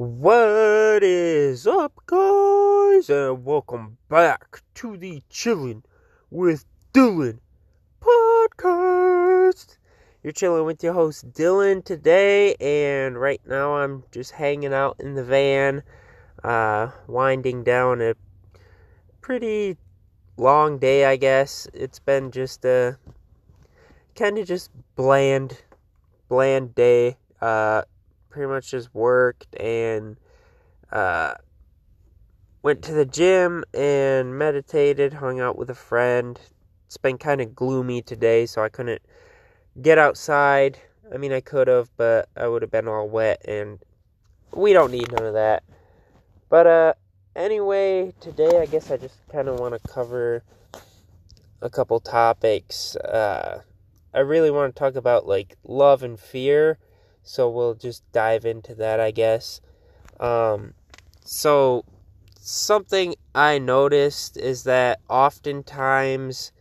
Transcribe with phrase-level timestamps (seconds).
[0.00, 3.10] What is up, guys?
[3.10, 5.82] And welcome back to the Chillin'
[6.30, 7.40] with Dylan
[8.00, 9.76] podcast.
[10.22, 15.16] You're chilling with your host Dylan today, and right now I'm just hanging out in
[15.16, 15.82] the van,
[16.42, 18.14] uh, winding down a
[19.20, 19.76] pretty
[20.38, 21.68] long day, I guess.
[21.74, 22.96] It's been just a
[24.16, 25.58] kind of just bland,
[26.30, 27.18] bland day.
[27.42, 27.82] Uh,
[28.30, 30.16] pretty much just worked and
[30.92, 31.34] uh,
[32.62, 36.40] went to the gym and meditated, hung out with a friend.
[36.86, 39.02] It's been kind of gloomy today, so I couldn't
[39.82, 40.78] get outside.
[41.12, 43.78] I mean, I could have, but I would have been all wet, and
[44.52, 45.64] we don't need none of that.
[46.48, 46.94] But, uh,
[47.36, 50.42] anyway, today I guess I just kind of want to cover
[51.60, 52.96] a couple topics.
[52.96, 53.62] Uh,
[54.12, 56.78] I really want to talk about, like, love and fear
[57.22, 59.60] so we'll just dive into that, I guess.
[60.18, 60.74] Um,
[61.24, 61.84] so
[62.40, 66.52] something I noticed is that oftentimes,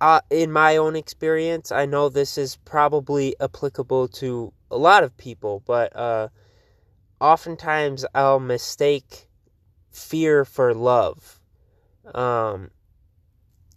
[0.00, 5.16] uh, in my own experience, I know this is probably applicable to a lot of
[5.16, 6.28] people, but uh,
[7.20, 9.28] oftentimes I'll mistake
[9.90, 11.40] fear for love.
[12.14, 12.70] Um,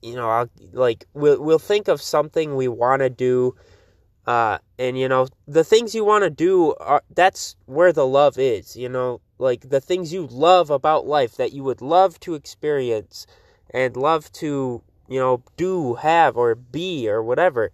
[0.02, 3.56] you know, I'll like we'll we'll think of something we want to do
[4.30, 8.38] uh, and you know, the things you want to do are that's where the love
[8.38, 12.36] is, you know, like the things you love about life that you would love to
[12.36, 13.26] experience
[13.74, 17.72] and love to, you know, do, have or be or whatever.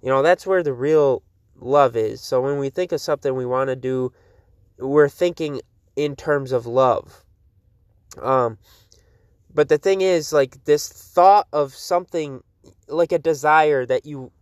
[0.00, 1.22] You know, that's where the real
[1.60, 2.22] love is.
[2.22, 4.10] So when we think of something we want to do,
[4.78, 5.60] we're thinking
[5.94, 7.22] in terms of love.
[8.22, 8.56] Um
[9.52, 12.42] but the thing is like this thought of something
[12.86, 14.32] like a desire that you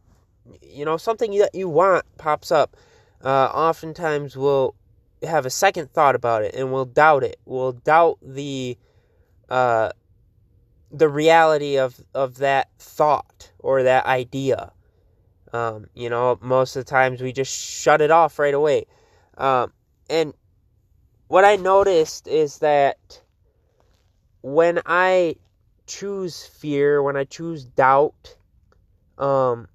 [0.62, 2.77] you know, something that you want pops up,
[3.25, 4.75] uh, oftentimes we'll
[5.22, 7.39] have a second thought about it and we'll doubt it.
[7.44, 8.77] We'll doubt the
[9.48, 9.91] uh,
[10.91, 14.73] the reality of of that thought or that idea.
[15.52, 18.86] Um, you know, most of the times we just shut it off right away.
[19.39, 19.73] Um,
[20.11, 20.34] and
[21.28, 23.23] what I noticed is that
[24.42, 25.36] when I
[25.86, 28.36] choose fear, when I choose doubt,
[29.18, 29.68] um,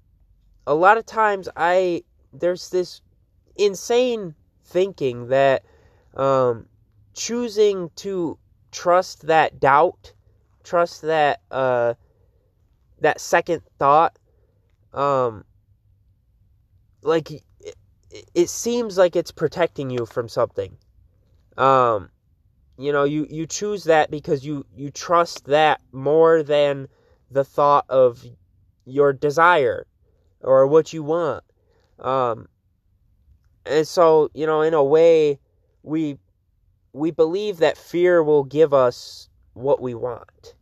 [0.66, 3.00] a lot of times I there's this
[3.56, 4.34] insane
[4.64, 5.64] thinking that
[6.14, 6.66] um,
[7.14, 8.38] choosing to
[8.70, 10.12] trust that doubt,
[10.64, 11.94] trust that uh,
[13.00, 14.18] that second thought,
[14.92, 15.44] um,
[17.02, 17.44] like it,
[18.34, 20.76] it seems like it's protecting you from something.
[21.56, 22.10] Um,
[22.78, 26.88] you know, you you choose that because you you trust that more than
[27.30, 28.24] the thought of
[28.84, 29.86] your desire
[30.42, 31.44] or what you want.
[31.98, 32.48] Um,
[33.64, 35.38] and so, you know, in a way,
[35.82, 36.18] we
[36.92, 40.54] we believe that fear will give us what we want.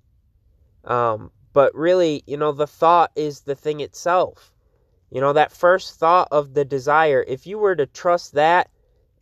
[0.84, 4.52] Um, but really, you know, the thought is the thing itself.
[5.10, 8.70] You know, that first thought of the desire, if you were to trust that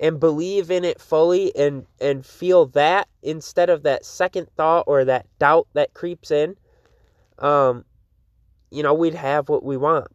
[0.01, 5.05] and believe in it fully and and feel that instead of that second thought or
[5.05, 6.57] that doubt that creeps in,
[7.39, 7.85] um,
[8.71, 10.09] you know, we'd have what we want.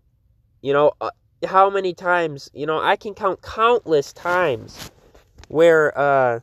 [0.63, 1.12] You know, uh,
[1.46, 4.91] how many times, you know, I can count countless times
[5.50, 6.40] where uh,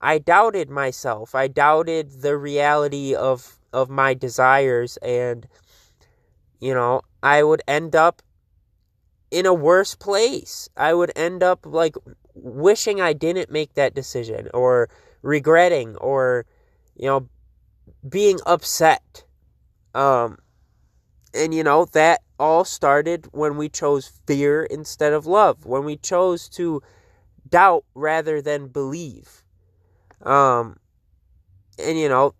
[0.00, 1.36] I doubted myself.
[1.36, 5.46] I doubted the reality of of my desires and
[6.58, 8.20] you know, I would end up
[9.30, 10.68] in a worse place.
[10.76, 11.94] I would end up like
[12.34, 14.88] wishing I didn't make that decision or
[15.22, 16.44] regretting or
[16.96, 17.28] you know
[18.08, 19.24] being upset.
[19.94, 20.38] Um
[21.32, 25.96] and you know that all started when we chose fear instead of love, when we
[25.96, 26.82] chose to
[27.48, 29.44] doubt rather than believe.
[30.22, 30.78] Um,
[31.78, 32.34] and you know,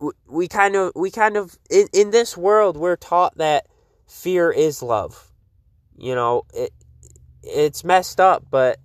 [0.00, 3.66] we, we kind of, we kind of, in, in this world, we're taught that
[4.06, 5.30] fear is love.
[5.98, 6.72] You know, it,
[7.42, 8.78] it's messed up, but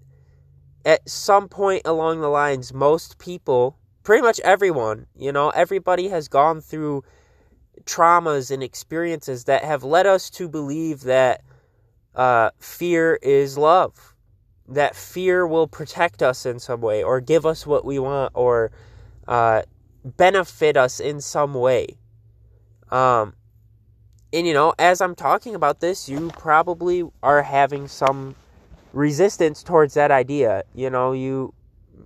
[0.85, 6.27] at some point along the lines, most people, pretty much everyone, you know, everybody has
[6.27, 7.03] gone through
[7.85, 11.41] traumas and experiences that have led us to believe that
[12.15, 14.15] uh, fear is love,
[14.67, 18.71] that fear will protect us in some way, or give us what we want, or
[19.27, 19.61] uh,
[20.03, 21.97] benefit us in some way.
[22.89, 23.33] Um,
[24.33, 28.35] and you know, as I'm talking about this, you probably are having some
[28.93, 30.63] resistance towards that idea.
[30.73, 31.53] You know, you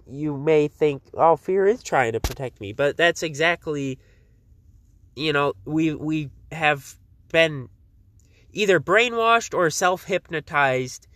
[0.08, 4.00] you may think, "Oh, fear is trying to protect me," but that's exactly
[5.16, 6.98] you know, we we have
[7.32, 7.70] been
[8.54, 11.08] either brainwashed or self-hypnotized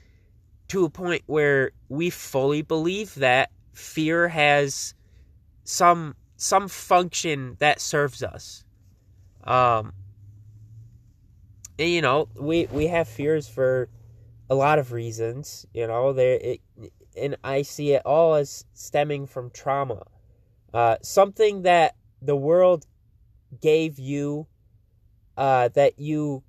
[0.70, 4.94] to a point where we fully believe that fear has
[5.64, 8.64] some some function that serves us.
[9.44, 9.94] Um,
[11.78, 13.90] and, you know, we we have fears for
[14.50, 15.66] a lot of reasons.
[15.74, 16.62] You know, there it,
[17.18, 20.06] and I see it all as stemming from trauma.
[20.74, 22.86] Uh, something that the world
[23.62, 24.48] gave you,
[25.38, 26.44] uh, that you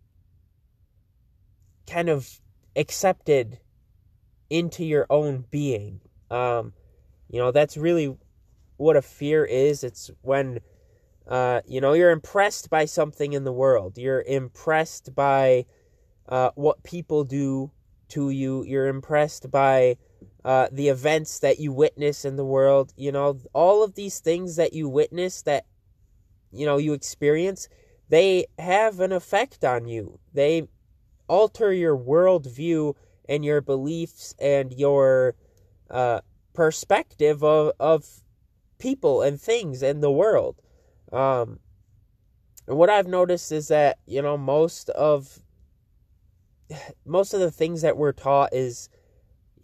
[1.86, 2.40] kind of
[2.76, 3.58] accepted
[4.48, 6.00] into your own being.
[6.30, 6.72] Um,
[7.28, 8.16] you know, that's really
[8.76, 9.84] what a fear is.
[9.84, 10.60] It's when,
[11.28, 13.98] uh, you know, you're impressed by something in the world.
[13.98, 15.66] You're impressed by
[16.28, 17.70] uh, what people do
[18.08, 18.64] to you.
[18.64, 19.96] You're impressed by
[20.44, 22.92] uh, the events that you witness in the world.
[22.96, 25.66] You know, all of these things that you witness, that,
[26.52, 27.68] you know, you experience,
[28.08, 30.18] they have an effect on you.
[30.32, 30.68] They
[31.28, 32.94] alter your worldview
[33.28, 35.36] and your beliefs and your
[35.88, 36.20] uh,
[36.52, 38.22] perspective of, of
[38.78, 40.60] people and things and the world.
[41.12, 41.60] Um,
[42.66, 45.40] and what I've noticed is that, you know, most of
[47.04, 48.88] most of the things that we're taught is,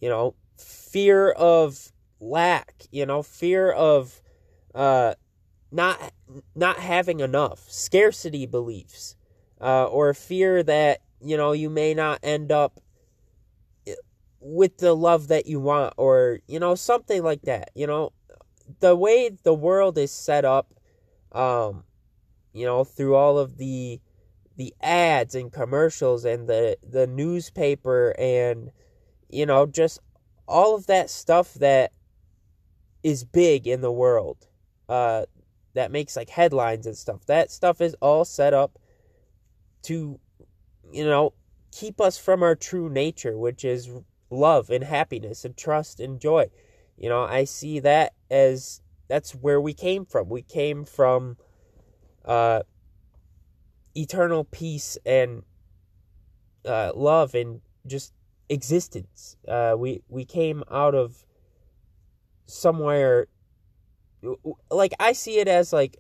[0.01, 4.21] you know, fear of lack, you know, fear of
[4.75, 5.15] uh,
[5.71, 6.13] not
[6.55, 9.17] not having enough, scarcity beliefs,
[9.61, 12.81] uh, or fear that you know you may not end up
[14.41, 17.71] with the love that you want, or you know something like that.
[17.75, 18.13] You know,
[18.81, 20.75] the way the world is set up,
[21.33, 21.85] um,
[22.53, 24.01] you know, through all of the
[24.57, 28.71] the ads and commercials and the the newspaper and
[29.29, 30.01] you know just
[30.49, 31.93] all of that stuff that
[33.03, 34.49] is big in the world
[34.89, 35.25] uh
[35.77, 38.79] that makes like headlines and stuff that stuff is all set up
[39.83, 40.19] to
[40.93, 41.33] you know
[41.73, 43.91] keep us from our true nature which is
[44.31, 46.47] love and happiness and trust and joy
[46.97, 51.37] you know i see that as that's where we came from we came from
[52.25, 52.61] uh
[53.97, 55.43] eternal peace and
[56.67, 58.13] uh, love and just
[58.49, 59.37] existence.
[59.47, 61.25] Uh, we we came out of
[62.47, 63.29] somewhere.
[64.71, 65.99] Like I see it as like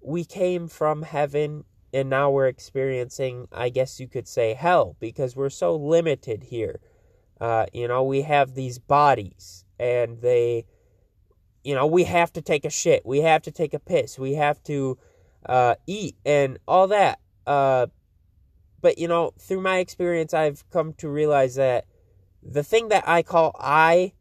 [0.00, 5.36] we came from heaven and now we're experiencing, I guess you could say, hell because
[5.36, 6.80] we're so limited here.
[7.40, 10.66] Uh, you know, we have these bodies and they,
[11.62, 14.34] you know, we have to take a shit, we have to take a piss, we
[14.34, 14.98] have to
[15.46, 17.20] uh, eat and all that.
[17.46, 17.86] Uh,
[18.80, 21.86] but you know, through my experience, I've come to realize that
[22.42, 24.12] the thing that I call I,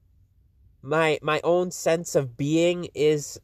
[0.83, 3.39] my my own sense of being, is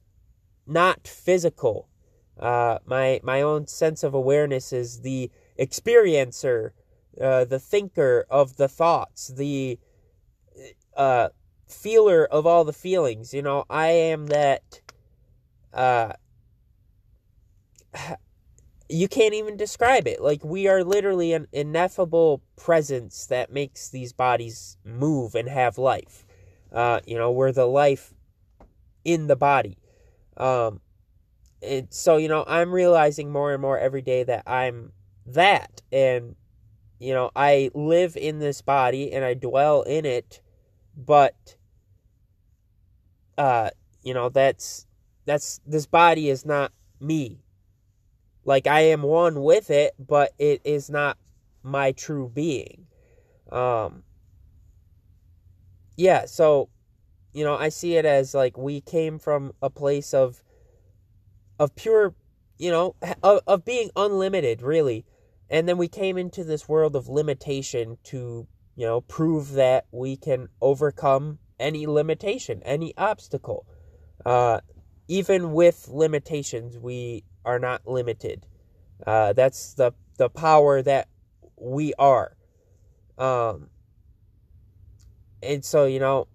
[0.67, 1.87] not physical.
[2.37, 6.71] Uh, my my own sense of awareness is the experiencer,
[7.19, 9.79] uh, the thinker of the thoughts, the
[10.95, 11.29] uh,
[11.67, 13.33] feeler of all the feelings.
[13.33, 14.81] You know, I am that.
[15.73, 16.13] Uh,
[18.89, 20.21] you can't even describe it.
[20.21, 26.25] Like we are literally an ineffable presence that makes these bodies move and have life.
[26.71, 28.13] Uh, you know, we're the life
[29.03, 29.77] in the body.
[30.37, 30.81] Um,
[31.61, 34.91] and so you know, I'm realizing more and more every day that I'm
[35.25, 36.35] that, and
[36.99, 40.41] you know, I live in this body and I dwell in it,
[40.95, 41.57] but
[43.37, 43.69] uh,
[44.03, 44.85] you know, that's
[45.25, 47.39] that's this body is not me
[48.49, 51.17] like I am one with it, but it is not
[51.61, 52.87] my true being.
[53.51, 54.03] Um
[55.99, 56.69] yeah, so
[57.33, 60.41] you know, I see it as like we came from a place of
[61.59, 62.15] of pure,
[62.57, 65.05] you know, of, of being unlimited, really.
[65.49, 70.15] And then we came into this world of limitation to, you know, prove that we
[70.15, 73.65] can overcome any limitation, any obstacle.
[74.25, 74.61] Uh,
[75.09, 78.45] even with limitations, we are not limited.
[79.05, 81.09] Uh, that's the the power that
[81.57, 82.37] we are.
[83.17, 83.69] Um,
[85.41, 86.27] and so you know,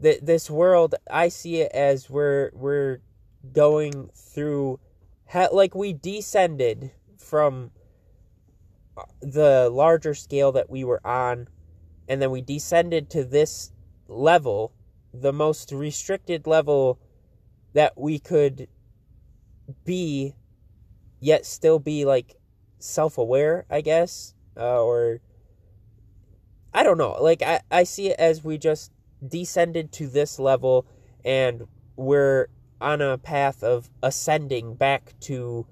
[0.00, 2.98] th- this world, I see it as we're we're
[3.52, 4.80] going through,
[5.52, 7.70] like we descended from
[9.20, 11.48] the larger scale that we were on,
[12.08, 13.72] and then we descended to this
[14.08, 14.72] level,
[15.12, 16.98] the most restricted level
[17.72, 18.68] that we could
[19.84, 20.34] be
[21.20, 22.36] yet still be like
[22.78, 25.20] self-aware i guess uh, or
[26.74, 27.16] i don't know.
[27.20, 28.92] Like I, I see it as we just
[29.26, 30.86] descended to this level
[31.24, 32.48] and we're
[32.80, 35.66] on a path of ascending back to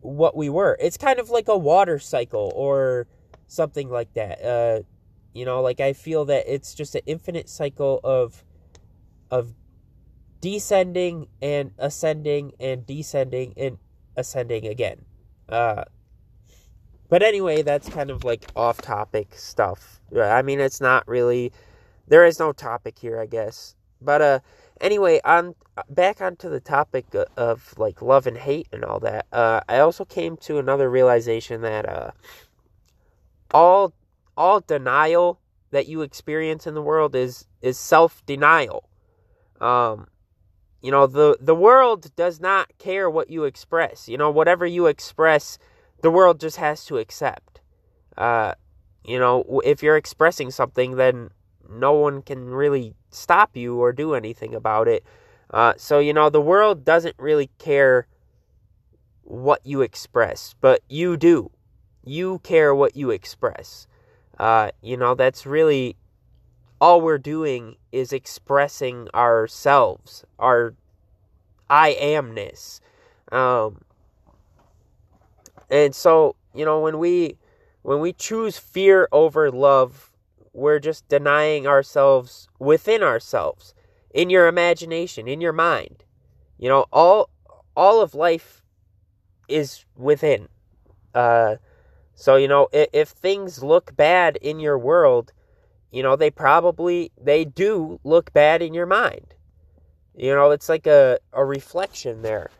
[0.00, 0.76] what we were.
[0.80, 3.06] It's kind of like a water cycle or
[3.46, 4.44] something like that.
[4.44, 4.82] Uh,
[5.32, 8.44] you know, like I feel that it's just an infinite cycle of
[9.30, 9.54] of
[10.40, 13.78] descending and ascending and descending and
[14.16, 15.04] ascending again.
[15.48, 15.84] Uh,
[17.14, 20.00] but anyway, that's kind of like off topic stuff.
[20.20, 21.52] I mean, it's not really,
[22.08, 23.76] there is no topic here, I guess.
[24.02, 24.40] But uh,
[24.80, 25.54] anyway, on
[25.88, 27.06] back onto the topic
[27.36, 29.26] of like love and hate and all that.
[29.30, 32.10] Uh, I also came to another realization that uh,
[33.52, 33.92] all
[34.36, 35.38] all denial
[35.70, 38.88] that you experience in the world is is self denial.
[39.60, 40.08] Um,
[40.82, 44.08] you know the the world does not care what you express.
[44.08, 45.58] You know whatever you express,
[46.04, 47.60] the world just has to accept.
[48.16, 48.54] Uh,
[49.04, 51.30] you know if you're expressing something, then
[51.68, 55.04] no one can really stop you or do anything about it.
[55.50, 58.06] Uh, so, you know, the world doesn't really care
[59.22, 61.50] what you express, but you do.
[62.04, 63.86] You care what you express.
[64.38, 65.96] Uh, you know, that's really
[66.80, 70.74] all we're doing is expressing ourselves, our
[71.70, 72.80] I amness.
[73.32, 73.82] Um,
[75.74, 77.36] and so, you know, when we
[77.82, 80.12] when we choose fear over love,
[80.52, 83.74] we're just denying ourselves within ourselves
[84.12, 86.04] in your imagination in your mind.
[86.58, 87.28] You know all
[87.76, 88.62] all of life
[89.48, 90.48] is within.
[91.12, 91.56] Uh
[92.14, 95.32] so you know if, if things look bad in your world
[95.90, 99.34] you know they probably they do look bad in your mind.
[100.14, 102.52] You know it's like a, a reflection there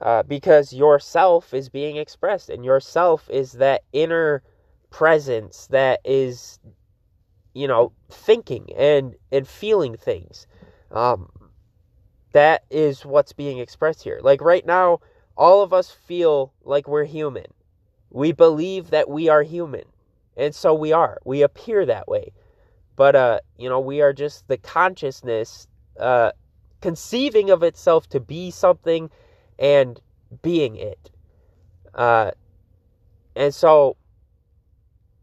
[0.00, 4.42] uh, because yourself is being expressed and yourself is that inner
[4.90, 6.58] presence that is
[7.56, 10.46] you know, thinking and and feeling things.
[10.90, 11.30] Um,
[12.32, 14.20] that is what's being expressed here.
[14.22, 15.00] Like right now,
[15.38, 17.46] all of us feel like we're human.
[18.10, 19.84] We believe that we are human,
[20.36, 21.18] and so we are.
[21.24, 22.32] We appear that way,
[22.94, 25.66] but uh, you know, we are just the consciousness
[25.98, 26.32] uh,
[26.82, 29.10] conceiving of itself to be something
[29.58, 30.00] and
[30.42, 31.10] being it.
[31.94, 32.30] Uh,
[33.34, 33.96] and so,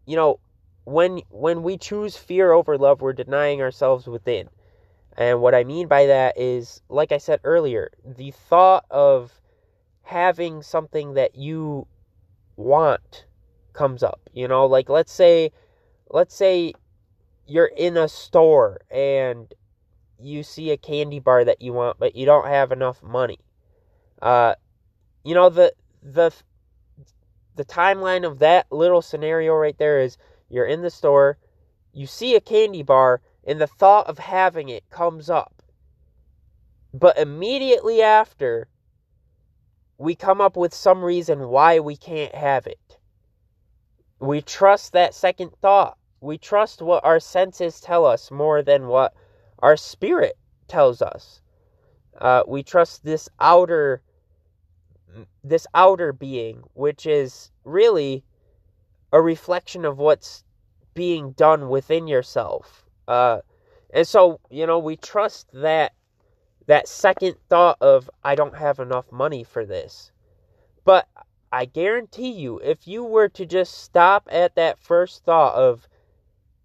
[0.05, 0.39] you know,
[0.85, 4.49] when when we choose fear over love, we're denying ourselves within.
[5.17, 9.39] And what I mean by that is, like I said earlier, the thought of
[10.01, 11.87] having something that you
[12.55, 13.25] want
[13.73, 14.21] comes up.
[14.33, 15.51] You know, like let's say
[16.09, 16.73] let's say
[17.45, 19.53] you're in a store and
[20.19, 23.39] you see a candy bar that you want but you don't have enough money.
[24.23, 24.55] Uh
[25.25, 26.31] you know the the
[27.55, 30.17] the timeline of that little scenario right there is
[30.49, 31.37] you're in the store,
[31.93, 35.61] you see a candy bar, and the thought of having it comes up.
[36.93, 38.69] But immediately after,
[39.97, 42.97] we come up with some reason why we can't have it.
[44.19, 45.97] We trust that second thought.
[46.21, 49.13] We trust what our senses tell us more than what
[49.59, 50.37] our spirit
[50.67, 51.41] tells us.
[52.19, 54.01] Uh, we trust this outer
[55.43, 58.23] this outer being, which is really
[59.11, 60.43] a reflection of what's
[60.93, 62.85] being done within yourself.
[63.07, 63.39] Uh,
[63.93, 65.93] and so, you know, we trust that
[66.65, 70.11] that second thought of I don't have enough money for this.
[70.85, 71.07] But
[71.51, 75.87] I guarantee you, if you were to just stop at that first thought of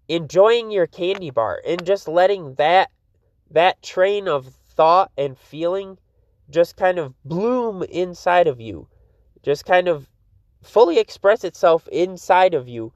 [0.07, 2.89] enjoying your candy bar and just letting that
[3.51, 5.97] that train of thought and feeling
[6.49, 8.87] just kind of bloom inside of you,
[9.43, 10.07] just kind of
[10.63, 12.91] fully express itself inside of you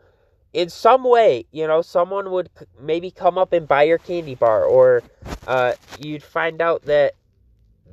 [0.53, 4.63] in some way, you know, someone would maybe come up and buy your candy bar,
[4.63, 5.01] or
[5.47, 7.15] uh, you'd find out that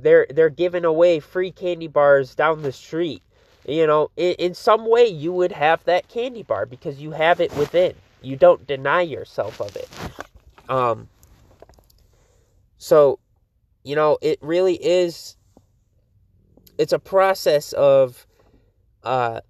[0.00, 3.22] they're they're giving away free candy bars down the street.
[3.66, 7.40] You know, in, in some way, you would have that candy bar because you have
[7.40, 7.94] it within.
[8.22, 9.88] You don't deny yourself of it.
[10.68, 11.08] Um.
[12.76, 13.18] So,
[13.84, 15.36] you know, it really is.
[16.80, 18.26] It's a process of,
[19.02, 19.40] uh,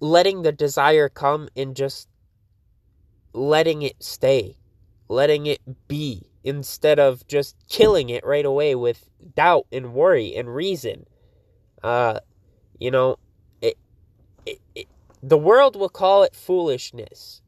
[0.00, 2.08] letting the desire come and just
[3.32, 4.56] letting it stay,
[5.08, 10.52] letting it be, instead of just killing it right away with doubt and worry and
[10.52, 11.06] reason.
[11.84, 12.18] Uh,
[12.80, 13.16] you know,
[13.60, 13.78] it,
[14.44, 14.88] it, it,
[15.22, 17.42] the world will call it foolishness.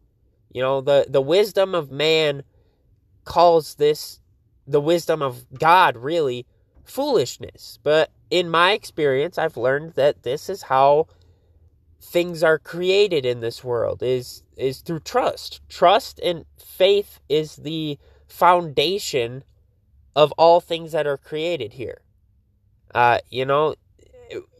[0.52, 2.44] You know, the, the wisdom of man
[3.24, 4.20] calls this,
[4.64, 6.46] the wisdom of God, really,
[6.84, 7.78] foolishness.
[7.82, 11.08] But in my experience, I've learned that this is how
[12.00, 15.60] things are created in this world is is through trust.
[15.68, 17.98] Trust and faith is the
[18.28, 19.44] foundation
[20.16, 22.02] of all things that are created here.
[22.94, 23.74] Uh, you know,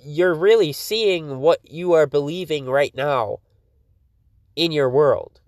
[0.04, 3.38] you're really seeing what you are believing right now
[4.56, 5.40] in your world.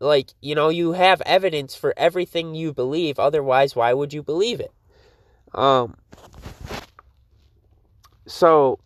[0.00, 4.60] like, you know, you have evidence for everything you believe, otherwise why would you believe
[4.60, 4.72] it?
[5.54, 5.96] Um
[8.26, 8.78] so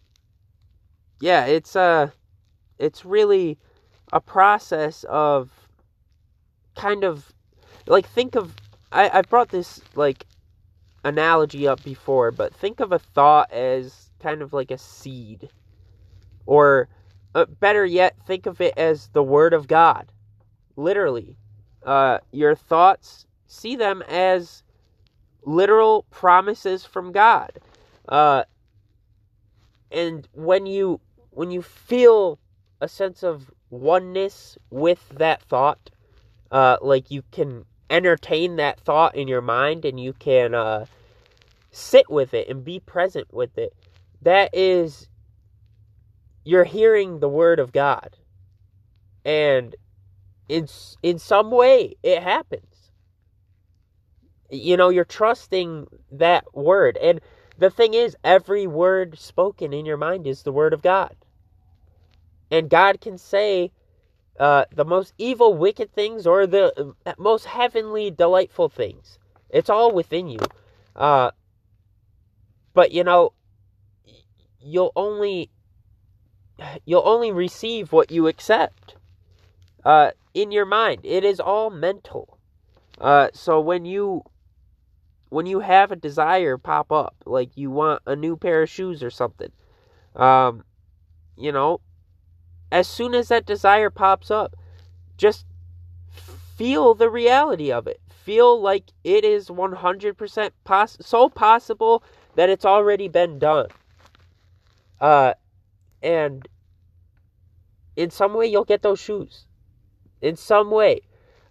[1.21, 2.11] yeah, it's uh
[2.79, 3.59] it's really
[4.13, 5.51] a process of
[6.77, 7.33] kind of
[7.87, 8.55] like think of
[8.91, 10.27] I, I brought this like
[11.05, 15.49] analogy up before, but think of a thought as kind of like a seed.
[16.47, 16.89] Or
[17.35, 20.13] uh, better yet, think of it as the word of God.
[20.77, 21.37] Literally.
[21.85, 24.63] Uh, your thoughts, see them as
[25.45, 27.53] literal promises from God.
[28.09, 28.45] Uh,
[29.91, 32.39] and when you when you feel
[32.81, 35.91] a sense of oneness with that thought,
[36.51, 40.85] uh, like you can entertain that thought in your mind and you can uh,
[41.71, 43.75] sit with it and be present with it.
[44.23, 45.09] That is,
[46.45, 48.17] you're hearing the word of God,
[49.25, 49.75] and
[50.49, 50.69] in
[51.03, 52.72] in some way it happens.
[54.53, 57.21] You know, you're trusting that word, and
[57.59, 61.17] the thing is, every word spoken in your mind is the word of God.
[62.51, 63.73] And God can say
[64.39, 69.19] uh, the most evil, wicked things or the uh, most heavenly, delightful things.
[69.49, 70.41] It's all within you.
[70.95, 71.31] Uh,
[72.75, 73.33] but you know,
[74.61, 75.51] you'll only
[76.85, 78.97] you'll only receive what you accept
[79.85, 81.01] uh, in your mind.
[81.05, 82.39] It is all mental.
[83.01, 84.23] Uh, so when you
[85.33, 89.03] when you have a desire pop up, like you want a new pair of shoes
[89.03, 89.51] or something,
[90.15, 90.63] um,
[91.39, 91.81] you know,
[92.71, 94.55] as soon as that desire pops up,
[95.17, 95.47] just
[96.55, 97.99] feel the reality of it.
[98.11, 103.69] Feel like it is 100% poss- so possible that it's already been done.
[105.01, 105.33] Uh,
[106.03, 106.47] and
[107.97, 109.47] in some way, you'll get those shoes.
[110.21, 111.01] In some way.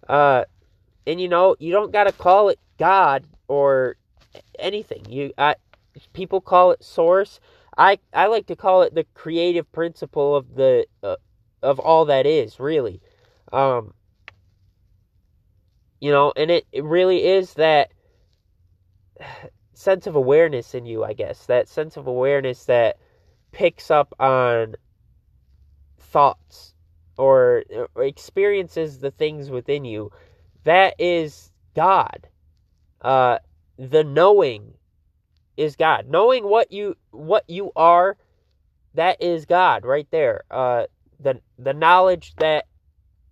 [0.08, 0.44] Uh,
[1.04, 3.96] and you know, you don't got to call it God or
[4.58, 5.04] anything.
[5.08, 5.56] You, I,
[6.12, 7.40] people call it source.
[7.76, 11.16] I I like to call it the creative principle of the uh,
[11.62, 13.00] of all that is really,
[13.52, 13.94] um,
[16.00, 17.92] you know, and it, it really is that
[19.74, 22.98] sense of awareness in you, I guess, that sense of awareness that
[23.52, 24.74] picks up on
[25.98, 26.74] thoughts
[27.18, 30.10] or, or experiences the things within you.
[30.64, 32.28] That is God.
[33.02, 33.38] Uh,
[33.76, 34.74] the knowing
[35.56, 36.08] is God.
[36.08, 38.16] Knowing what you what you are,
[38.94, 40.42] that is God right there.
[40.50, 40.86] Uh,
[41.20, 42.66] the the knowledge that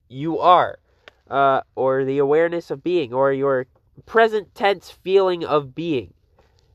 [0.08, 0.78] you are,
[1.30, 3.66] uh, or the awareness of being, or your
[4.06, 6.12] present tense feeling of being.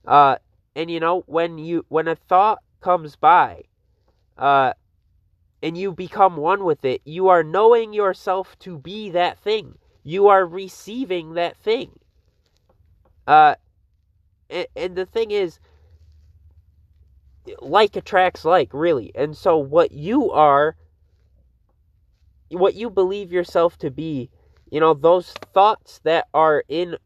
[0.06, 0.38] Uh,
[0.76, 3.64] and you know when you when a thought comes by,
[4.38, 4.74] uh,
[5.62, 9.78] and you become one with it, you are knowing yourself to be that thing.
[10.04, 12.00] You are receiving that thing.
[13.28, 13.56] Uh,
[14.50, 15.60] and, and the thing is,
[17.60, 19.12] like attracts like, really.
[19.16, 20.76] And so what you are,
[22.50, 24.30] what you believe yourself to be,
[24.72, 26.98] you know, those thoughts that are in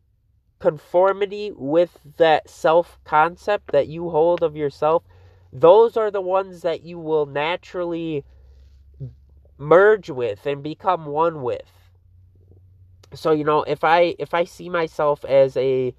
[0.59, 5.03] conformity with that self concept that you hold of yourself,
[5.51, 8.23] those are the ones that you will naturally
[9.57, 11.89] merge with and become one with.
[13.13, 15.93] So, you know, if I if I see myself as a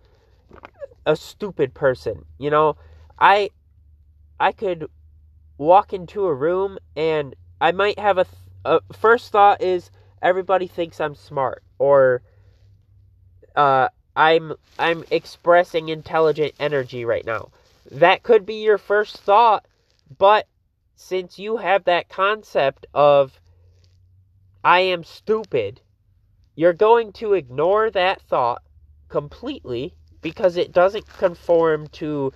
[1.06, 2.24] a stupid person.
[2.38, 2.76] You know,
[3.18, 3.50] I
[4.38, 4.86] I could
[5.58, 8.26] walk into a room and I might have a,
[8.64, 9.90] a first thought is
[10.22, 12.22] everybody thinks I'm smart or
[13.56, 17.50] uh, I'm I'm expressing intelligent energy right now.
[17.90, 19.66] That could be your first thought,
[20.18, 20.46] but
[20.96, 23.40] since you have that concept of
[24.62, 25.80] I am stupid,
[26.54, 28.62] you're going to ignore that thought
[29.08, 32.32] completely because it doesn't conform to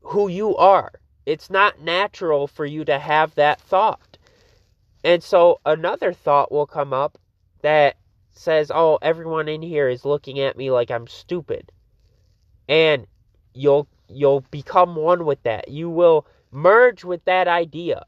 [0.00, 0.92] who you are.
[1.26, 4.18] It's not natural for you to have that thought.
[5.04, 7.18] And so another thought will come up
[7.62, 7.96] that
[8.32, 11.70] says, "Oh, everyone in here is looking at me like I'm stupid."
[12.68, 13.06] And
[13.54, 15.68] you'll you'll become one with that.
[15.68, 18.04] You will merge with that idea.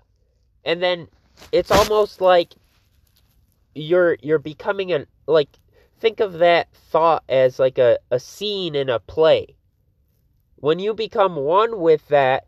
[0.65, 1.09] And then
[1.53, 2.55] it's almost like
[3.75, 5.51] you're you're becoming a like
[6.05, 9.57] think of that thought as like a, a scene in a play.
[10.57, 12.45] When you become one with that,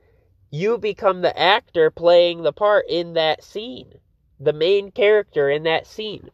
[0.50, 3.94] you become the actor playing the part in that scene,
[4.38, 6.28] the main character in that scene.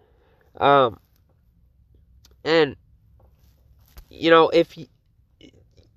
[0.56, 0.98] Um,
[2.42, 2.74] and
[4.10, 4.86] you know, if you,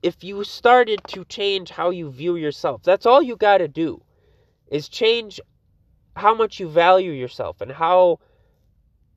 [0.03, 3.99] if you started to change how you view yourself, that's all you got to do
[4.67, 5.41] is change
[6.15, 8.19] how much you value yourself and how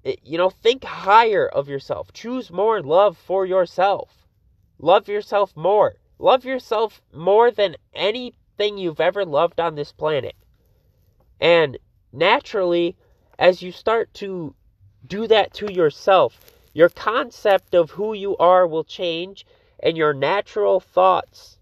[0.09, 2.13] Eh, you know, think higher of yourself.
[2.15, 4.27] Choose more love for yourself.
[4.79, 5.97] Love yourself more.
[6.19, 10.35] Love yourself more than anything you've ever loved on this planet.
[11.41, 11.77] And
[12.11, 12.97] naturally,
[13.39, 14.55] as you start to
[15.07, 16.41] do that to yourself,
[16.73, 19.45] your concept of who you are will change,
[19.81, 21.59] and your natural thoughts,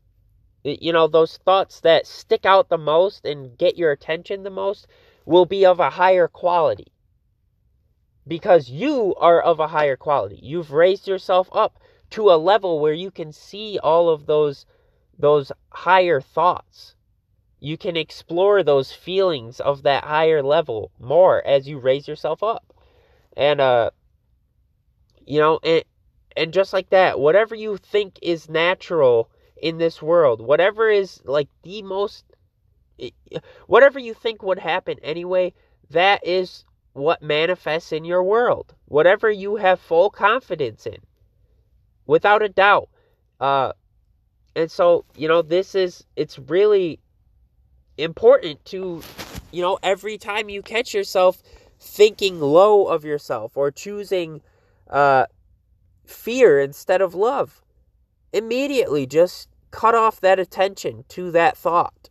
[0.64, 4.50] eh, you know, those thoughts that stick out the most and get your attention the
[4.50, 4.86] most,
[5.24, 6.92] will be of a higher quality.
[8.26, 10.38] Because you are of a higher quality.
[10.42, 11.78] You've raised yourself up
[12.10, 14.66] to a level where you can see all of those
[15.18, 16.94] those higher thoughts.
[17.58, 22.74] You can explore those feelings of that higher level more as you raise yourself up.
[23.36, 23.90] And uh
[25.26, 25.84] you know, and
[26.36, 31.48] and just like that, whatever you think is natural in this world, whatever is like
[31.62, 32.24] the most
[33.66, 35.52] whatever you think would happen anyway,
[35.90, 36.64] that is
[36.96, 38.74] what manifests in your world.
[38.86, 40.98] Whatever you have full confidence in.
[42.06, 42.88] Without a doubt.
[43.40, 43.72] Uh
[44.54, 46.98] and so, you know, this is it's really
[47.98, 49.02] important to
[49.52, 51.42] you know, every time you catch yourself
[51.80, 54.42] thinking low of yourself or choosing
[54.90, 55.26] uh,
[56.04, 57.62] fear instead of love.
[58.32, 62.08] Immediately just cut off that attention to that thought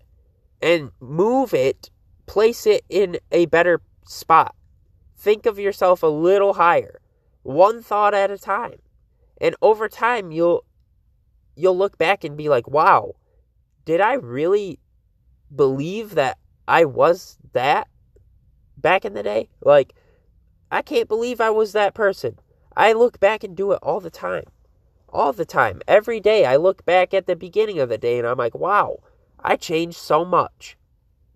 [0.61, 1.89] and move it,
[2.25, 4.55] place it in a better spot.
[5.15, 6.99] Think of yourself a little higher,
[7.43, 8.79] one thought at a time.
[9.39, 10.63] And over time you'll
[11.55, 13.15] you'll look back and be like, "Wow,
[13.85, 14.79] did I really
[15.53, 17.87] believe that I was that
[18.77, 19.93] back in the day?" Like
[20.71, 22.39] I can't believe I was that person.
[22.75, 24.45] I look back and do it all the time.
[25.09, 25.81] All the time.
[25.87, 28.97] Every day I look back at the beginning of the day and I'm like, wow,
[29.39, 30.77] I changed so much.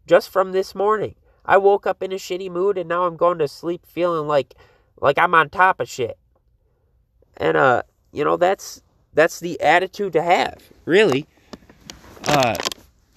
[0.05, 1.15] Just from this morning.
[1.49, 4.53] I woke up in a shitty mood and now I'm going to sleep feeling like
[5.01, 6.19] like I'm on top of shit.
[7.37, 7.81] And uh,
[8.11, 8.83] you know, that's
[9.15, 11.25] that's the attitude to have, really.
[12.27, 12.55] Uh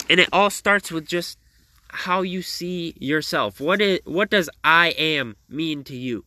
[0.09, 1.39] and it all starts with just
[1.89, 3.61] how you see yourself.
[3.61, 6.25] What is what does I am mean to you?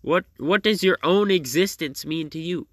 [0.00, 2.68] What what does your own existence mean to you?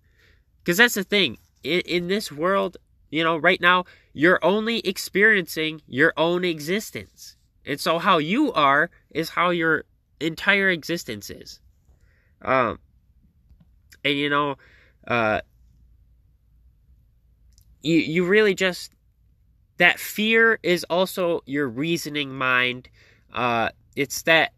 [0.64, 1.40] Because that's the thing.
[1.62, 2.78] In, in this world,
[3.10, 7.36] you know, right now, you're only experiencing your own existence.
[7.66, 9.86] And so how you are is how your
[10.20, 11.60] entire existence is.
[12.42, 12.80] Um
[14.04, 14.56] and you know,
[15.08, 15.42] uh
[17.82, 18.92] you you really just
[19.78, 22.90] that fear is also your reasoning mind.
[23.34, 24.54] Uh it's that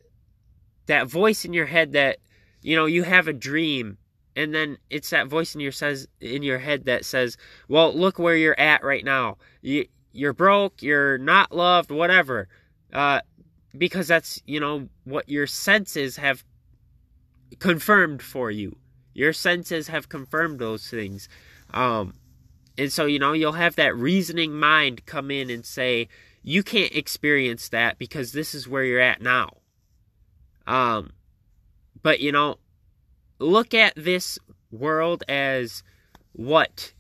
[0.88, 2.18] that voice in your head that
[2.62, 3.98] you know, you have a dream
[4.38, 8.20] and then it's that voice in your says in your head that says, "Well, look
[8.20, 9.38] where you're at right now.
[9.62, 12.48] You you're broke, you're not loved, whatever."
[12.94, 13.22] Uh
[13.78, 16.44] because that's, you know, what your senses have
[17.60, 18.76] confirmed for you.
[19.14, 21.30] Your senses have confirmed those things.
[21.74, 22.14] Um
[22.78, 26.08] and so, you know, you'll have that reasoning mind come in and say,
[26.44, 29.58] "You can't experience that because this is where you're at now."
[30.66, 31.12] Um
[32.04, 32.60] but, you know,
[33.40, 34.40] look at this
[34.72, 35.84] world as
[36.34, 36.94] what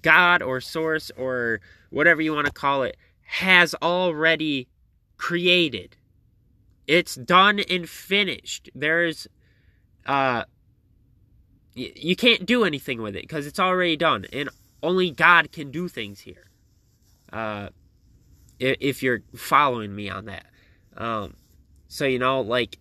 [0.00, 4.68] God or Source or whatever you want to call it has already
[5.20, 5.96] created.
[6.86, 8.70] It's done and finished.
[8.74, 9.28] There's,
[10.06, 10.44] uh,
[11.76, 14.48] y- you can't do anything with it because it's already done, and
[14.82, 16.50] only God can do things here.
[17.32, 17.68] Uh,
[18.58, 20.46] if you're following me on that,
[20.96, 21.34] um,
[21.88, 22.78] so you know, like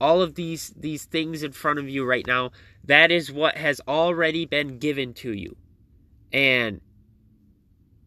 [0.00, 2.50] all of these these things in front of you right now
[2.84, 5.56] that is what has already been given to you
[6.32, 6.80] and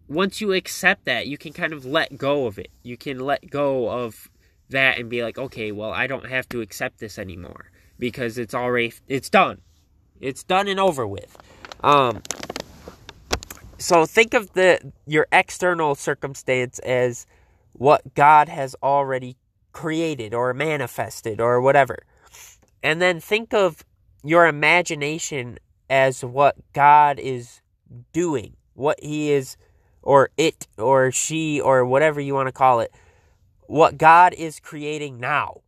[0.07, 2.71] once you accept that you can kind of let go of it.
[2.83, 4.29] You can let go of
[4.69, 8.53] that and be like okay well i don't have to accept this anymore because it's
[8.53, 9.61] already it's done.
[10.19, 11.37] It's done and over with.
[11.81, 12.21] Um
[13.77, 17.25] so think of the your external circumstance as
[17.73, 19.37] what god has already
[19.71, 21.99] created or manifested or whatever.
[22.81, 23.85] And then think of
[24.23, 27.61] your imagination as what God is
[28.11, 29.55] doing, what He is,
[30.07, 32.93] or it, or she, or whatever you want to call it,
[33.65, 35.59] what God is creating now,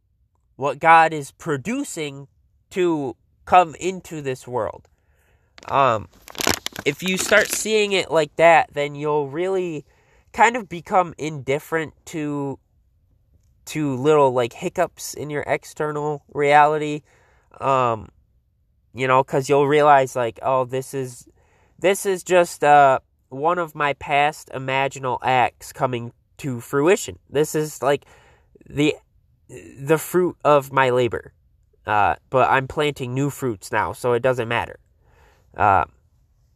[0.55, 2.29] what God is producing
[2.69, 4.87] to come into this world.
[5.67, 6.07] Um,
[6.85, 9.83] if you start seeing it like that, then you'll really
[10.31, 12.59] kind of become indifferent to
[13.65, 17.01] to little like hiccups in your external reality
[17.59, 18.07] um
[18.93, 21.27] you know cuz you'll realize like oh this is
[21.77, 27.81] this is just uh one of my past imaginal acts coming to fruition this is
[27.81, 28.05] like
[28.67, 28.95] the
[29.79, 31.33] the fruit of my labor
[31.85, 34.77] Uh, but I'm planting new fruits now, so it doesn't matter.
[35.57, 35.85] Uh,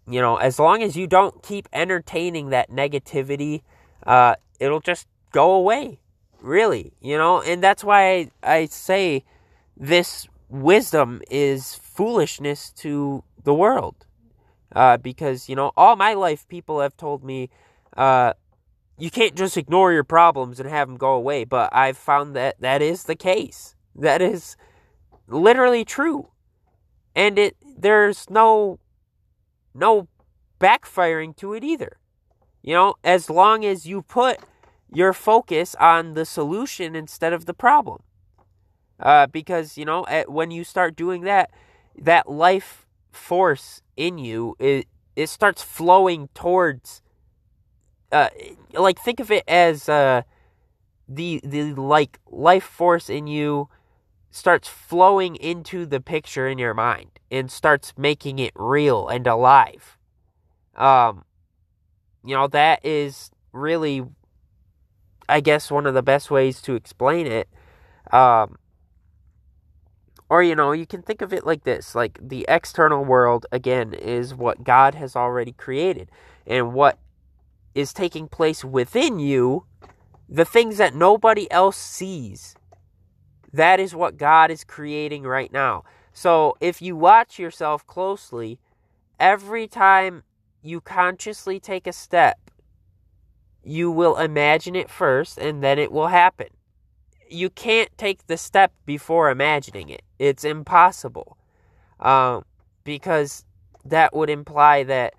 [0.05, 3.63] you know, as long as you don't keep entertaining that negativity,
[4.05, 5.99] uh, it'll just go away.
[6.41, 9.23] Really, you know, and that's why I, I say
[9.75, 14.05] this wisdom is foolishness to the world.
[14.75, 17.49] Uh, because, you know, all my life people have told me,
[17.95, 18.33] uh,
[18.97, 21.43] you can't just ignore your problems and have them go away.
[21.43, 23.75] But I've found that that is the case.
[23.95, 24.55] That is
[25.27, 26.29] literally true.
[27.15, 28.79] And it, there's no,
[29.75, 30.07] no
[30.59, 31.97] backfiring to it either.
[32.61, 34.39] You know, as long as you put
[34.91, 38.03] your focus on the solution instead of the problem.
[38.99, 41.51] Uh, because, you know, at, when you start doing that,
[41.97, 47.01] that life force in you, it, it starts flowing towards,
[48.11, 48.29] uh,
[48.73, 50.23] like, think of it as uh,
[51.07, 53.69] the, the, like, life force in you
[54.31, 59.97] starts flowing into the picture in your mind and starts making it real and alive.
[60.75, 61.23] Um,
[62.25, 64.03] you know, that is really,
[65.29, 67.47] I guess, one of the best ways to explain it.
[68.11, 68.55] Um,
[70.33, 73.93] or, you know, you can think of it like this like the external world, again,
[73.93, 76.09] is what God has already created.
[76.47, 76.97] And what
[77.75, 79.65] is taking place within you,
[80.27, 82.55] the things that nobody else sees,
[83.53, 85.83] that is what God is creating right now.
[86.13, 88.59] So if you watch yourself closely,
[89.19, 90.23] every time
[90.63, 92.49] you consciously take a step,
[93.63, 96.47] you will imagine it first and then it will happen.
[97.33, 100.03] You can't take the step before imagining it.
[100.19, 101.37] It's impossible.
[101.99, 102.45] Um,
[102.83, 103.45] because
[103.85, 105.15] that would imply that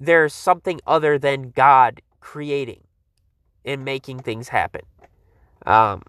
[0.00, 2.82] there's something other than God creating
[3.64, 4.82] and making things happen.
[5.64, 6.02] Um,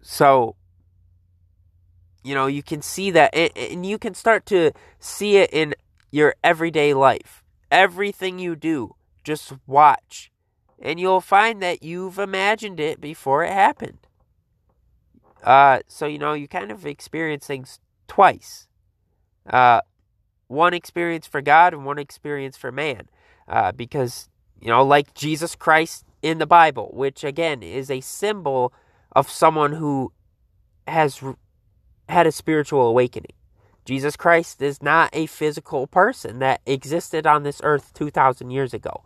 [0.00, 0.56] so,
[2.22, 5.74] you know, you can see that, and you can start to see it in
[6.10, 7.42] your everyday life.
[7.70, 10.30] Everything you do, just watch.
[10.80, 13.98] And you'll find that you've imagined it before it happened.
[15.42, 18.68] Uh, so, you know, you kind of experience things twice.
[19.48, 19.80] Uh,
[20.46, 23.08] one experience for God and one experience for man.
[23.46, 24.28] Uh, because,
[24.60, 28.72] you know, like Jesus Christ in the Bible, which again is a symbol
[29.12, 30.12] of someone who
[30.86, 31.22] has
[32.08, 33.32] had a spiritual awakening.
[33.84, 39.02] Jesus Christ is not a physical person that existed on this earth 2,000 years ago.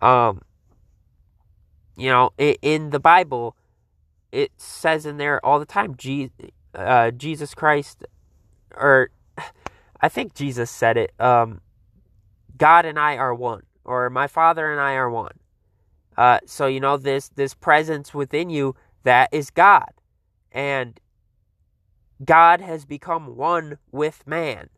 [0.00, 0.42] Um,
[1.96, 3.56] you know, in the Bible,
[4.30, 5.96] it says in there all the time,
[6.74, 8.04] uh, Jesus Christ,
[8.74, 9.10] or
[10.00, 11.60] I think Jesus said it, um,
[12.56, 15.38] God and I are one, or my Father and I are one.
[16.16, 18.74] Uh, so you know this this presence within you
[19.04, 19.92] that is God,
[20.50, 21.00] and
[22.24, 24.68] God has become one with man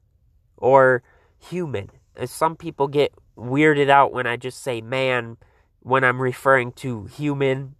[0.56, 1.02] or
[1.38, 1.90] human.
[2.24, 5.36] Some people get weirded out when I just say man
[5.84, 7.76] when I'm referring to human,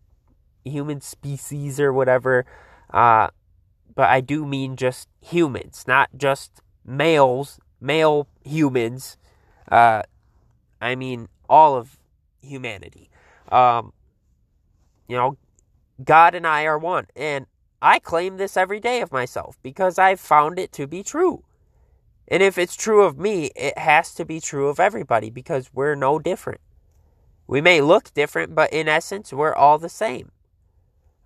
[0.64, 2.44] human species or whatever.
[2.92, 3.28] Uh,
[3.94, 9.16] but I do mean just humans, not just males, male humans.
[9.72, 10.02] Uh,
[10.80, 11.98] I mean all of
[12.42, 13.10] humanity.
[13.50, 13.92] Um,
[15.08, 15.38] you know,
[16.02, 17.06] God and I are one.
[17.16, 17.46] And
[17.80, 21.44] I claim this every day of myself because I've found it to be true.
[22.28, 25.94] And if it's true of me, it has to be true of everybody because we're
[25.94, 26.60] no different.
[27.46, 30.30] We may look different, but in essence, we're all the same.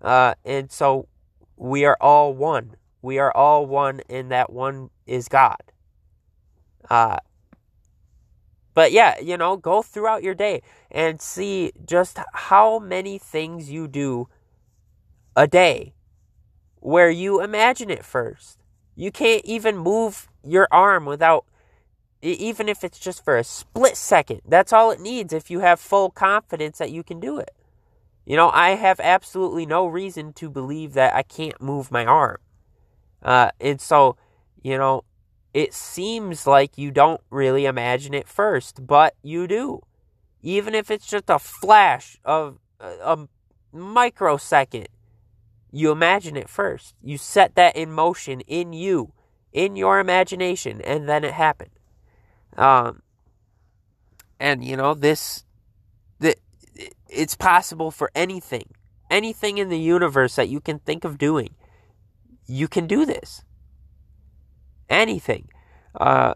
[0.01, 1.07] Uh, and so
[1.55, 2.75] we are all one.
[3.01, 5.61] We are all one, and that one is God.
[6.89, 7.17] Uh,
[8.73, 13.87] but yeah, you know, go throughout your day and see just how many things you
[13.87, 14.27] do
[15.35, 15.93] a day
[16.77, 18.59] where you imagine it first.
[18.95, 21.45] You can't even move your arm without,
[22.21, 24.41] even if it's just for a split second.
[24.45, 27.51] That's all it needs if you have full confidence that you can do it.
[28.25, 32.37] You know, I have absolutely no reason to believe that I can't move my arm.
[33.23, 34.17] Uh, and so,
[34.61, 35.03] you know,
[35.53, 39.81] it seems like you don't really imagine it first, but you do.
[40.41, 43.27] Even if it's just a flash of a, a
[43.73, 44.87] microsecond,
[45.71, 46.95] you imagine it first.
[47.01, 49.13] You set that in motion in you,
[49.51, 51.78] in your imagination, and then it happened.
[52.59, 53.01] Um,
[54.39, 55.45] and you know this,
[56.19, 56.37] that
[57.09, 58.71] it's possible for anything,
[59.09, 61.55] anything in the universe that you can think of doing.
[62.47, 63.43] You can do this.
[64.89, 65.49] Anything.
[65.95, 66.33] Uh,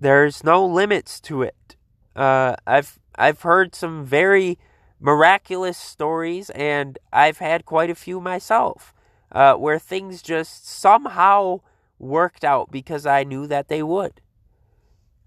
[0.00, 1.76] there's no limits to it.
[2.16, 4.58] Uh, I've I've heard some very
[5.00, 8.94] miraculous stories, and I've had quite a few myself.
[9.32, 11.60] uh, where things just somehow
[11.98, 14.20] worked out because I knew that they would.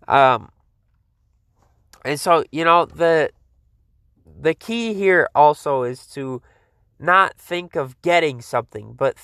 [0.07, 0.51] Um,
[2.05, 3.31] and so you know the
[4.39, 6.41] the key here also is to
[6.99, 9.15] not think of getting something, but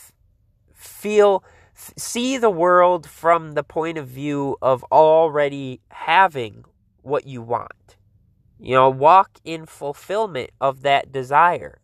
[0.73, 1.43] feel
[1.73, 6.65] see the world from the point of view of already having
[7.01, 7.97] what you want.
[8.59, 11.81] You know, walk in fulfillment of that desire.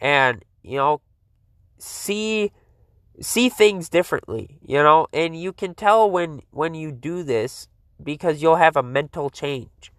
[0.00, 1.00] And, you know,
[1.78, 2.52] see
[3.20, 7.68] see things differently, you know, and you can tell when when you do this
[8.04, 9.92] because you'll have a mental change.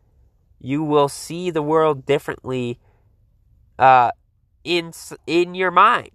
[0.60, 2.80] You will see the world differently
[3.80, 4.12] uh
[4.64, 4.94] in
[5.28, 6.12] in your mind.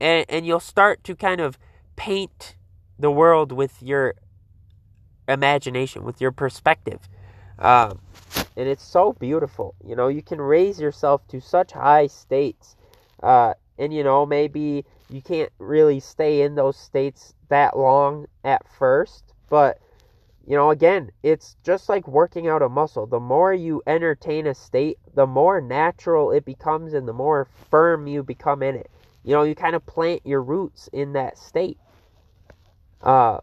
[0.00, 1.58] And and you'll start to kind of
[1.96, 2.56] paint
[2.98, 4.14] the world with your
[5.28, 7.08] imagination, with your perspective.
[7.58, 8.00] Um,
[8.56, 9.74] and it's so beautiful.
[9.84, 12.76] You know, you can raise yourself to such high states.
[13.22, 18.62] Uh, and, you know, maybe you can't really stay in those states that long at
[18.78, 19.24] first.
[19.48, 19.78] But,
[20.46, 23.06] you know, again, it's just like working out a muscle.
[23.06, 28.06] The more you entertain a state, the more natural it becomes and the more firm
[28.06, 28.90] you become in it.
[29.22, 31.78] You know, you kind of plant your roots in that state.
[33.02, 33.38] Uh,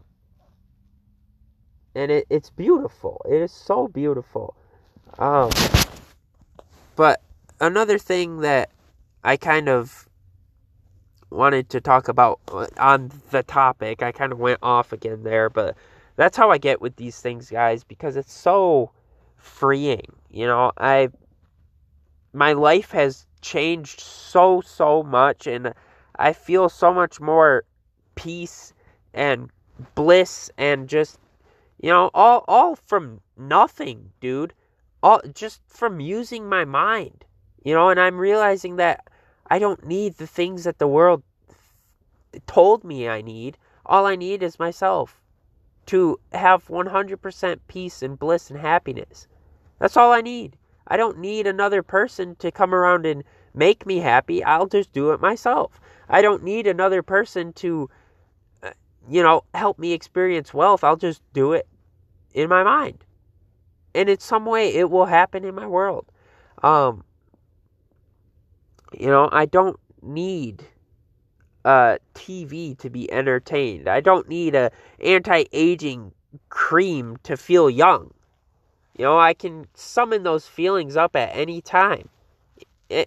[1.94, 3.24] and it, it's beautiful.
[3.28, 4.54] It is so beautiful.
[5.18, 5.50] Um,
[6.94, 7.20] but
[7.60, 8.70] another thing that
[9.24, 10.08] I kind of
[11.30, 15.50] wanted to talk about uh, on the topic, I kind of went off again there,
[15.50, 15.76] but
[16.16, 18.90] that's how I get with these things, guys, because it's so
[19.36, 20.12] freeing.
[20.30, 21.08] You know, I
[22.32, 25.74] my life has changed so so much, and
[26.16, 27.64] I feel so much more
[28.14, 28.72] peace
[29.14, 29.50] and
[29.94, 31.18] bliss and just
[31.80, 34.54] you know all all from nothing dude.
[35.02, 37.24] All just from using my mind
[37.64, 37.88] you know?
[37.90, 39.06] And i'm realizing that
[39.48, 41.22] i don't need the things that the world
[42.46, 43.58] told me i need.
[43.84, 45.21] All i need is myself
[45.86, 49.26] to have 100% peace and bliss and happiness.
[49.78, 50.56] That's all i need.
[50.86, 54.42] I don't need another person to come around and make me happy.
[54.44, 55.80] I'll just do it myself.
[56.08, 57.88] I don't need another person to
[59.08, 61.66] you know, help me experience wealth, I'll just do it
[62.34, 63.04] in my mind.
[63.94, 66.06] And in some way it will happen in my world.
[66.62, 67.04] Um
[68.92, 70.64] you know, I don't need
[71.64, 73.88] a TV to be entertained.
[73.88, 74.70] I don't need a
[75.00, 76.12] anti-aging
[76.48, 78.12] cream to feel young.
[78.96, 82.08] You know, I can summon those feelings up at any time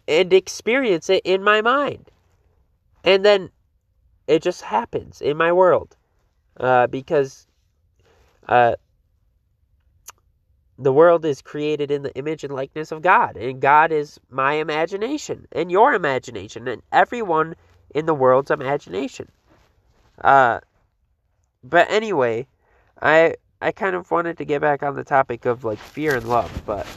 [0.08, 2.10] and experience it in my mind.
[3.04, 3.50] And then
[4.28, 5.96] it just happens in my world
[6.60, 7.46] uh, because
[8.48, 8.76] uh,
[10.78, 14.54] the world is created in the image and likeness of God, and God is my
[14.54, 17.56] imagination and your imagination, and everyone
[17.93, 19.30] in the world's imagination.
[20.21, 20.60] Uh,
[21.63, 22.48] but anyway,
[23.02, 26.28] I I kind of wanted to get back on the topic of like fear and
[26.28, 26.88] love, but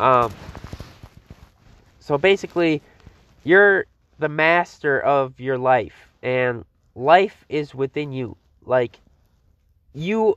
[0.00, 0.32] um,
[2.00, 2.80] so basically,
[3.44, 3.86] you're
[4.18, 6.64] the master of your life and
[6.94, 8.36] life is within you.
[8.64, 9.00] Like
[9.94, 10.36] you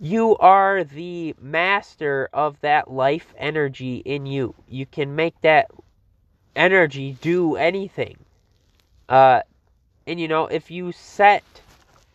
[0.00, 4.54] you are the master of that life energy in you.
[4.68, 5.70] You can make that
[6.56, 8.16] energy do anything.
[9.10, 9.42] Uh
[10.06, 11.44] and you know, if you set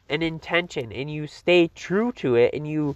[0.09, 2.95] an intention and you stay true to it and you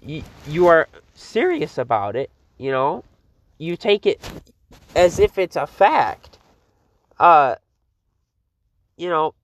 [0.00, 3.04] you, you are serious about it, you know,
[3.58, 4.20] you take it
[4.94, 6.38] as if it's a fact.
[7.18, 7.56] Uh
[8.96, 9.34] you know,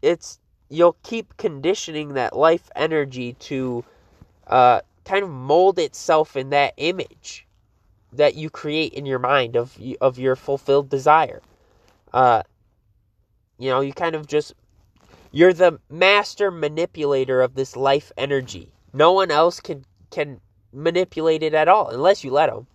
[0.00, 0.38] it's
[0.70, 3.84] you'll keep conditioning that life energy to
[4.46, 7.46] uh, kind of mold itself in that image
[8.12, 11.40] that you create in your mind of of your fulfilled desire.
[12.12, 12.42] Uh,
[13.62, 14.54] you know, you kind of just
[15.30, 18.72] you're the master manipulator of this life energy.
[18.92, 20.40] No one else can can
[20.72, 22.66] manipulate it at all unless you let them.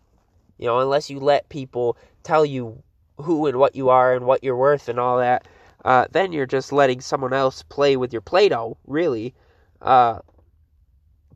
[0.57, 2.81] You know, unless you let people tell you
[3.17, 5.47] who and what you are and what you're worth and all that
[5.87, 9.33] uh, then you're just letting someone else play with your Play Doh, really.
[9.81, 10.19] Uh,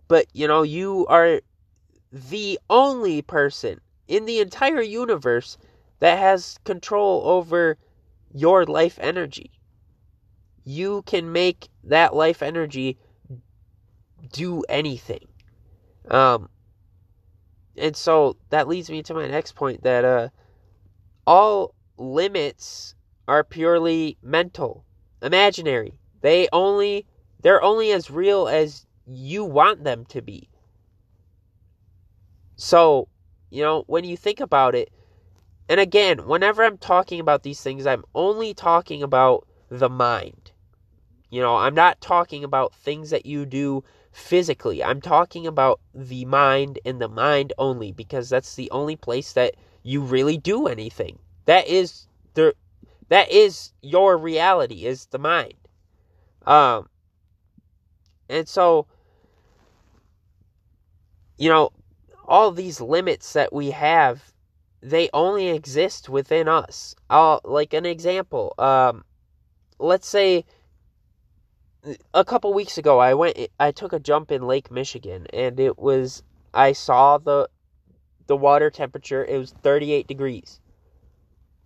[0.09, 1.39] but, you know, you are
[2.11, 5.57] the only person in the entire universe
[5.99, 7.78] that has control over
[8.34, 9.51] your life energy.
[10.63, 12.97] You can make that life energy
[14.32, 15.27] do anything.
[16.09, 16.49] Um,
[17.77, 20.29] and so that leads me to my next point that uh,
[21.25, 22.95] all limits
[23.27, 24.86] are purely mental,
[25.21, 25.93] imaginary.
[26.21, 27.05] They only
[27.41, 30.49] they're only as real as you want them to be.
[32.55, 33.07] So,
[33.49, 34.89] you know, when you think about it,
[35.70, 40.51] and again, whenever I'm talking about these things, I'm only talking about the mind.
[41.30, 44.84] You know, I'm not talking about things that you do physically.
[44.84, 49.55] I'm talking about the mind and the mind only because that's the only place that
[49.84, 51.20] you really do anything.
[51.45, 52.53] That is the
[53.07, 55.55] that is your reality is the mind.
[56.45, 56.89] Um
[58.30, 58.88] and so
[61.38, 61.72] you know,
[62.28, 64.30] all these limits that we have
[64.82, 66.95] they only exist within us.
[67.09, 68.53] Like an example.
[68.57, 69.05] Um
[69.79, 70.45] let's say
[72.13, 75.77] a couple weeks ago I went I took a jump in Lake Michigan and it
[75.79, 76.23] was
[76.53, 77.49] I saw the
[78.27, 80.59] the water temperature it was 38 degrees.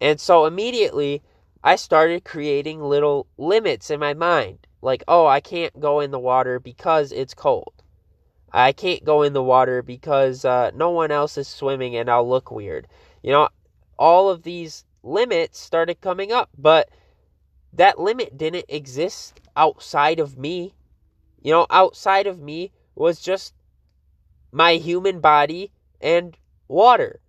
[0.01, 1.21] And so immediately
[1.63, 6.19] I started creating little limits in my mind like oh I can't go in the
[6.19, 7.73] water because it's cold.
[8.51, 12.27] I can't go in the water because uh, no one else is swimming and I'll
[12.27, 12.87] look weird.
[13.25, 13.49] You know,
[13.97, 16.89] all of these limits started coming up, but
[17.73, 20.75] that limit didn't exist outside of me.
[21.41, 23.55] You know, outside of me was just
[24.51, 27.19] my human body and water.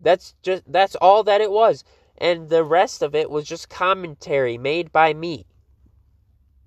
[0.00, 1.82] That's just that's all that it was.
[2.18, 5.46] And the rest of it was just commentary made by me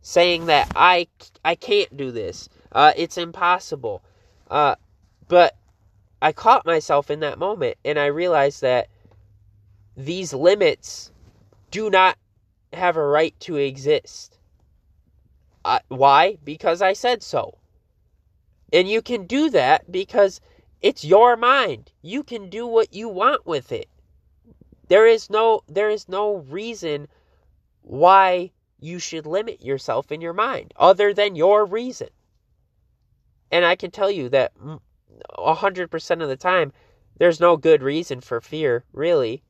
[0.02, 1.08] saying that I
[1.46, 2.50] I can't do this.
[2.74, 4.04] Uh, it's impossible.
[4.52, 4.76] Uh,
[5.30, 5.56] but
[6.26, 8.88] I caught myself in that moment and I realized that
[9.96, 11.12] these limits
[11.70, 12.18] do not
[12.74, 14.40] have a right to exist.
[15.64, 16.40] Uh, why?
[16.44, 17.60] Because I said so.
[18.74, 20.42] And you can do that because
[20.82, 21.92] it's your mind.
[22.02, 23.88] You can do what you want with it.
[24.88, 27.08] There is no there is no reason
[27.84, 28.50] why
[28.80, 32.10] you should limit yourself in your mind other than your reason.
[33.52, 34.54] And I can tell you that
[35.38, 36.72] 100% of the time
[37.18, 39.42] there's no good reason for fear, really.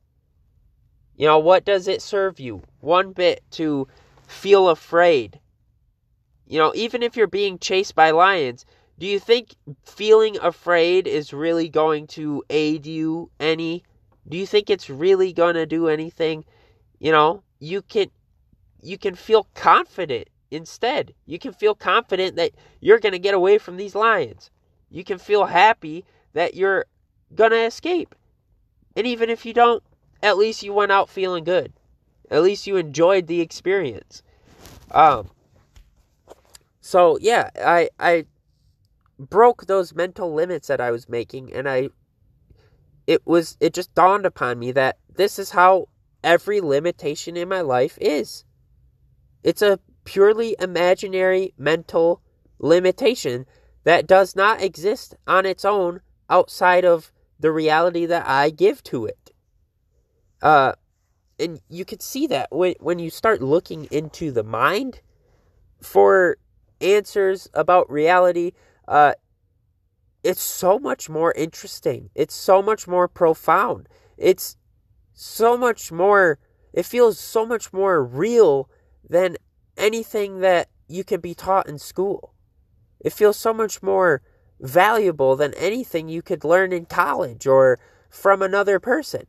[1.16, 2.62] You know, what does it serve you?
[2.80, 3.88] One bit to
[4.28, 5.40] feel afraid.
[6.46, 8.64] You know, even if you're being chased by lions,
[8.98, 13.82] do you think feeling afraid is really going to aid you any?
[14.28, 16.44] Do you think it's really going to do anything?
[17.00, 18.10] You know, you can
[18.80, 21.14] you can feel confident instead.
[21.24, 24.50] You can feel confident that you're going to get away from these lions.
[24.90, 26.86] You can feel happy that you're
[27.34, 28.14] going to escape.
[28.96, 29.82] And even if you don't,
[30.22, 31.72] at least you went out feeling good.
[32.30, 34.22] At least you enjoyed the experience.
[34.90, 35.30] Um
[36.80, 38.26] so yeah, I I
[39.18, 41.88] broke those mental limits that I was making and I
[43.06, 45.88] it was it just dawned upon me that this is how
[46.22, 48.44] every limitation in my life is.
[49.42, 52.20] It's a purely imaginary mental
[52.58, 53.46] limitation
[53.86, 59.06] that does not exist on its own outside of the reality that I give to
[59.06, 59.30] it.
[60.42, 60.72] Uh,
[61.38, 65.02] and you can see that when when you start looking into the mind
[65.80, 66.36] for
[66.80, 68.50] answers about reality.
[68.88, 69.12] Uh,
[70.24, 72.10] it's so much more interesting.
[72.16, 73.88] It's so much more profound.
[74.16, 74.56] It's
[75.12, 76.40] so much more.
[76.72, 78.68] It feels so much more real
[79.08, 79.36] than
[79.76, 82.34] anything that you can be taught in school.
[83.00, 84.22] It feels so much more
[84.60, 87.78] valuable than anything you could learn in college or
[88.08, 89.26] from another person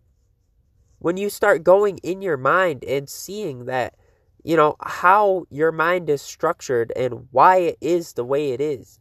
[1.00, 3.96] when you start going in your mind and seeing that,
[4.44, 9.00] you know, how your mind is structured and why it is the way it is,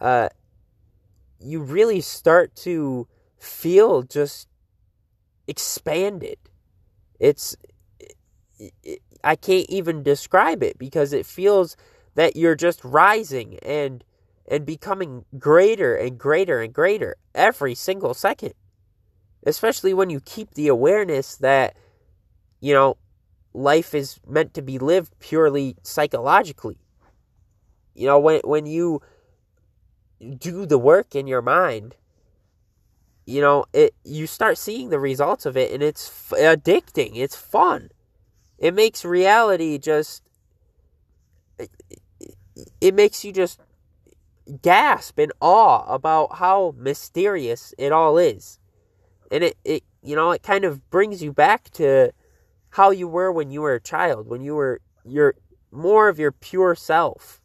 [0.00, 0.28] uh,
[1.40, 3.06] you really start to
[3.38, 4.48] feel just
[5.46, 6.38] expanded.
[7.20, 7.56] It's,
[8.58, 11.76] it, I can't even describe it because it feels
[12.18, 14.02] that you're just rising and
[14.48, 18.54] and becoming greater and greater and greater every single second.
[19.46, 21.76] Especially when you keep the awareness that
[22.58, 22.96] you know
[23.54, 26.78] life is meant to be lived purely psychologically.
[27.94, 29.00] You know when when you
[30.38, 31.94] do the work in your mind
[33.26, 37.12] you know it you start seeing the results of it and it's f- addicting.
[37.14, 37.90] It's fun.
[38.58, 40.24] It makes reality just
[42.80, 43.60] it, makes you just
[44.62, 48.58] gasp in awe about how mysterious it all is.
[49.30, 52.12] And it, it you know it kind of brings you back to
[52.70, 55.34] how you were when you were a child when you were you're
[55.70, 57.40] more of your pure self.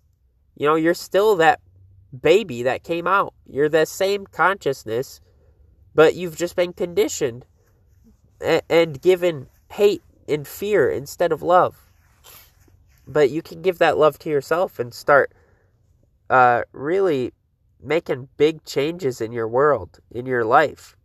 [0.56, 1.60] You know you're still that
[2.22, 3.34] baby that came out.
[3.46, 5.20] You're the same consciousness
[5.96, 7.46] but you've just been conditioned
[8.42, 11.92] and, and given hate and fear instead of love
[13.08, 15.32] but you can give that love to yourself and start
[16.30, 17.34] uh, really
[17.82, 20.96] making big changes in your world in your life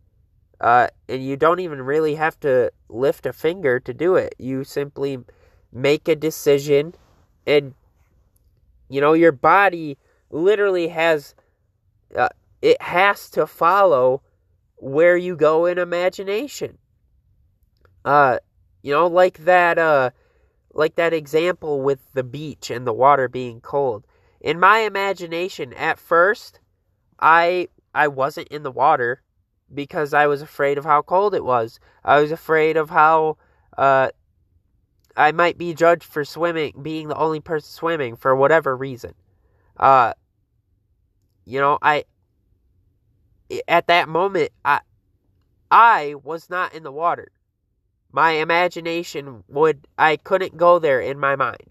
[0.61, 4.35] uh, and you don't even really have to lift a finger to do it.
[4.37, 5.19] You simply
[5.71, 6.95] make a decision
[7.45, 7.73] and
[8.89, 9.97] you know your body
[10.31, 11.35] literally has
[12.15, 12.29] uh,
[12.61, 14.21] it has to follow
[14.77, 16.79] where you go in imagination
[18.03, 18.39] uh
[18.81, 20.09] you know like that uh
[20.73, 24.05] like that example with the beach and the water being cold
[24.41, 26.59] in my imagination at first
[27.19, 29.21] i i wasn't in the water
[29.73, 33.37] because i was afraid of how cold it was i was afraid of how
[33.77, 34.09] uh
[35.19, 39.13] I might be judged for swimming, being the only person swimming for whatever reason.
[39.75, 40.13] Uh,
[41.43, 42.05] you know, I,
[43.67, 44.79] at that moment, I,
[45.69, 47.31] I was not in the water.
[48.11, 51.69] My imagination would, I couldn't go there in my mind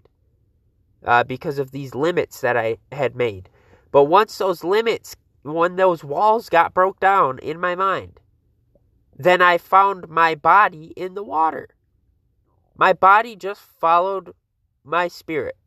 [1.03, 3.49] uh, because of these limits that I had made.
[3.91, 8.19] But once those limits, when those walls got broke down in my mind,
[9.17, 11.69] then I found my body in the water.
[12.77, 14.33] My body just followed
[14.85, 15.57] my spirit.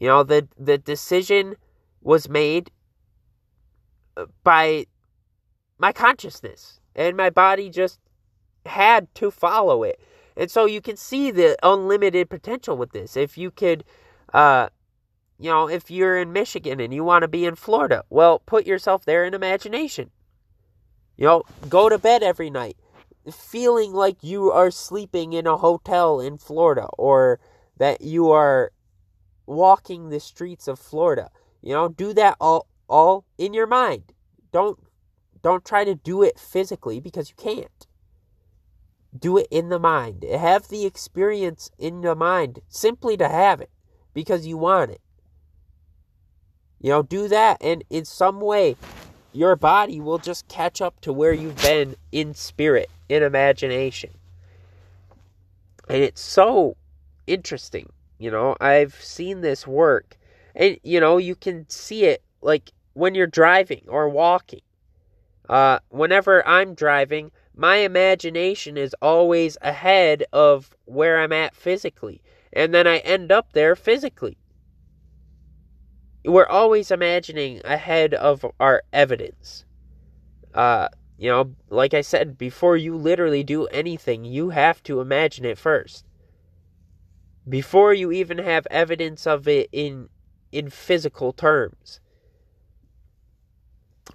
[0.00, 1.56] You know, the the decision
[2.00, 2.70] was made
[4.16, 4.86] uh, by
[5.78, 7.98] my consciousness and my body just
[8.68, 10.00] had to follow it.
[10.36, 13.16] And so you can see the unlimited potential with this.
[13.16, 13.84] If you could
[14.32, 14.68] uh
[15.40, 18.66] you know, if you're in Michigan and you want to be in Florida, well, put
[18.66, 20.10] yourself there in imagination.
[21.16, 22.76] You know, go to bed every night
[23.32, 27.40] feeling like you are sleeping in a hotel in Florida or
[27.76, 28.72] that you are
[29.46, 31.30] walking the streets of Florida.
[31.62, 34.12] You know, do that all all in your mind.
[34.52, 34.78] Don't
[35.42, 37.86] don't try to do it physically because you can't.
[39.18, 40.24] Do it in the mind.
[40.24, 43.70] Have the experience in the mind simply to have it
[44.14, 45.00] because you want it.
[46.80, 48.76] You know, do that and in some way
[49.32, 54.10] your body will just catch up to where you've been in spirit, in imagination.
[55.88, 56.76] And it's so
[57.26, 57.90] interesting.
[58.18, 60.16] You know, I've seen this work.
[60.54, 64.62] And, you know, you can see it like when you're driving or walking.
[65.48, 72.22] Uh, whenever I'm driving, my imagination is always ahead of where I'm at physically.
[72.54, 74.38] And then I end up there physically
[76.24, 79.64] we're always imagining ahead of our evidence.
[80.54, 85.44] Uh, you know, like I said, before you literally do anything, you have to imagine
[85.44, 86.04] it first.
[87.48, 90.08] Before you even have evidence of it in
[90.52, 92.00] in physical terms.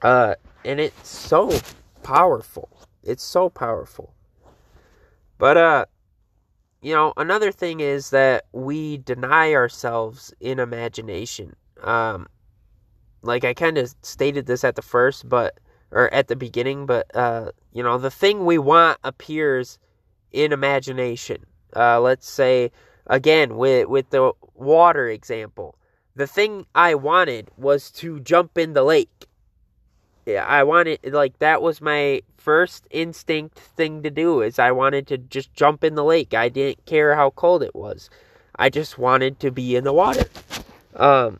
[0.01, 0.35] Uh,
[0.65, 1.59] and it's so
[2.01, 2.69] powerful.
[3.03, 4.13] It's so powerful.
[5.37, 5.85] But uh
[6.83, 11.55] you know, another thing is that we deny ourselves in imagination.
[11.81, 12.27] Um,
[13.21, 15.59] like I kind of stated this at the first, but
[15.91, 19.79] or at the beginning, but uh, you know, the thing we want appears
[20.31, 21.45] in imagination.
[21.73, 22.69] Uh, let's say
[23.07, 25.77] again with with the water example,
[26.15, 29.27] the thing I wanted was to jump in the lake.
[30.27, 35.17] I wanted like that was my first instinct thing to do is I wanted to
[35.17, 36.33] just jump in the lake.
[36.33, 38.09] I didn't care how cold it was.
[38.55, 40.25] I just wanted to be in the water.
[40.95, 41.39] Um,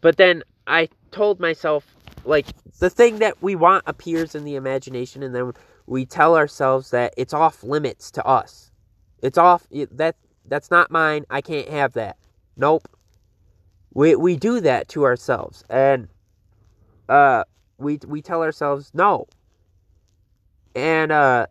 [0.00, 1.86] but then I told myself,
[2.24, 2.46] like,
[2.80, 5.52] the thing that we want appears in the imagination, and then
[5.86, 8.70] we tell ourselves that it's off limits to us.
[9.22, 11.24] It's off, that that's not mine.
[11.30, 12.16] I can't have that.
[12.56, 12.88] Nope.
[13.94, 15.64] We, we do that to ourselves.
[15.70, 16.08] And,
[17.08, 17.44] uh,
[17.78, 19.26] we, we tell ourselves no.
[20.74, 21.46] And, uh,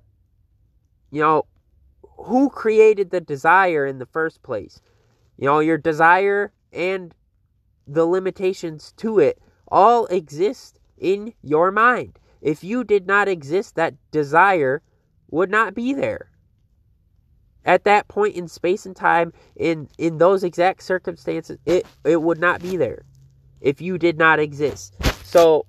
[1.11, 1.45] you know,
[2.01, 4.81] who created the desire in the first place?
[5.37, 7.13] You know, your desire and
[7.87, 9.39] the limitations to it
[9.69, 12.19] all exist in your mind.
[12.41, 14.81] If you did not exist, that desire
[15.29, 16.29] would not be there.
[17.65, 22.39] At that point in space and time, in, in those exact circumstances, it, it would
[22.39, 23.03] not be there
[23.59, 24.95] if you did not exist.
[25.27, 25.65] So,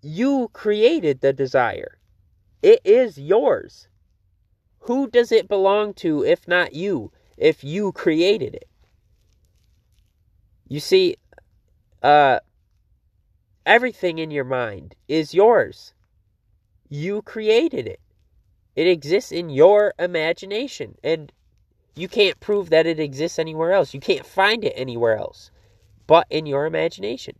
[0.00, 1.98] you created the desire,
[2.62, 3.88] it is yours.
[4.88, 8.66] Who does it belong to if not you, if you created it?
[10.66, 11.16] You see,
[12.02, 12.40] uh,
[13.66, 15.92] everything in your mind is yours.
[16.88, 18.00] You created it.
[18.74, 20.96] It exists in your imagination.
[21.04, 21.30] And
[21.96, 23.92] you can't prove that it exists anywhere else.
[23.92, 25.50] You can't find it anywhere else
[26.06, 27.36] but in your imagination.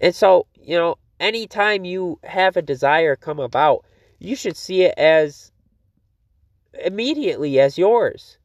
[0.00, 3.84] And so, you know, anytime you have a desire come about,
[4.18, 5.52] you should see it as
[6.84, 8.38] immediately as yours.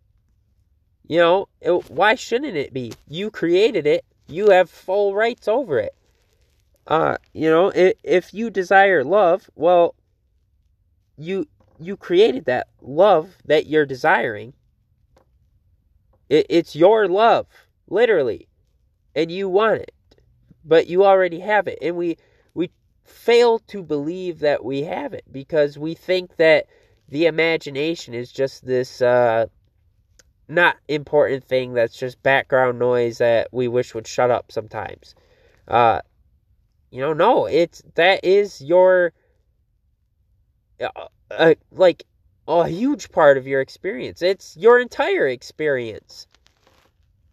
[1.08, 2.94] You know, it, why shouldn't it be?
[3.08, 4.06] You created it.
[4.28, 5.94] You have full rights over it.
[6.88, 9.96] Uh, you know, if, if you desire love, well,
[11.18, 11.48] you
[11.80, 14.54] you created that love that you're desiring.
[16.30, 17.48] It, it's your love,
[17.88, 18.48] literally,
[19.16, 19.92] and you want it,
[20.64, 22.18] but you already have it, and we
[22.54, 22.72] we
[23.04, 26.68] fail to believe that we have it because we think that
[27.10, 29.46] the imagination is just this uh,
[30.48, 35.16] not important thing that's just background noise that we wish would shut up sometimes.
[35.68, 36.02] Uh,
[36.92, 39.14] you know, no, it's that is your
[40.82, 42.04] uh, uh, like
[42.48, 44.22] a huge part of your experience.
[44.22, 46.28] It's your entire experience.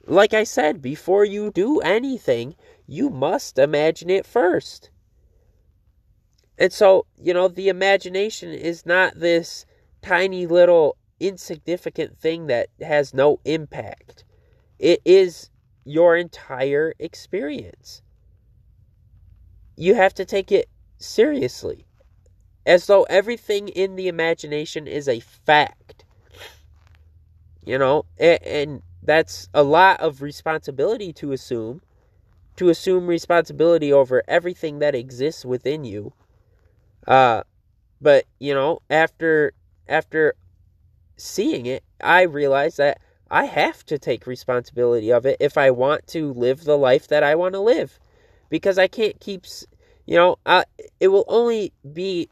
[0.06, 2.54] Like I said, before you do anything,
[2.88, 4.90] you must imagine it first.
[6.58, 9.66] And so, you know, the imagination is not this
[10.02, 14.24] tiny little insignificant thing that has no impact.
[14.78, 15.50] It is
[15.84, 18.02] your entire experience.
[19.76, 21.86] You have to take it seriously
[22.66, 26.04] as though everything in the imagination is a fact.
[27.64, 31.82] You know, and, and that's a lot of responsibility to assume,
[32.58, 36.12] to assume responsibility over everything that exists within you.
[37.06, 37.42] Uh,
[38.00, 39.52] but you know, after
[39.88, 40.34] after
[41.16, 43.00] seeing it, I realized that
[43.30, 47.22] I have to take responsibility of it if I want to live the life that
[47.22, 48.00] I want to live,
[48.48, 49.46] because I can't keep,
[50.06, 50.64] you know, I,
[50.98, 52.28] it will only be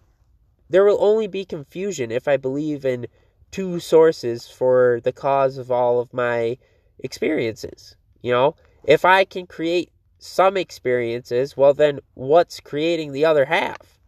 [0.68, 3.06] there will only be confusion if I believe in
[3.52, 6.58] two sources for the cause of all of my
[6.98, 7.94] experiences.
[8.22, 13.98] You know, if I can create some experiences, well, then what's creating the other half?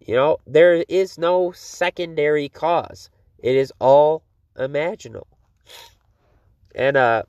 [0.00, 4.22] You know, there is no secondary cause, it is all
[4.56, 5.26] imaginal.
[6.74, 7.22] And, uh,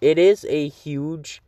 [0.00, 1.42] it is a huge,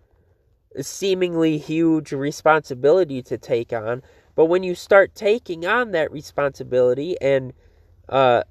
[0.81, 4.03] seemingly huge responsibility to take on
[4.37, 7.55] but when you start taking on that responsibility and
[8.09, 8.43] uh,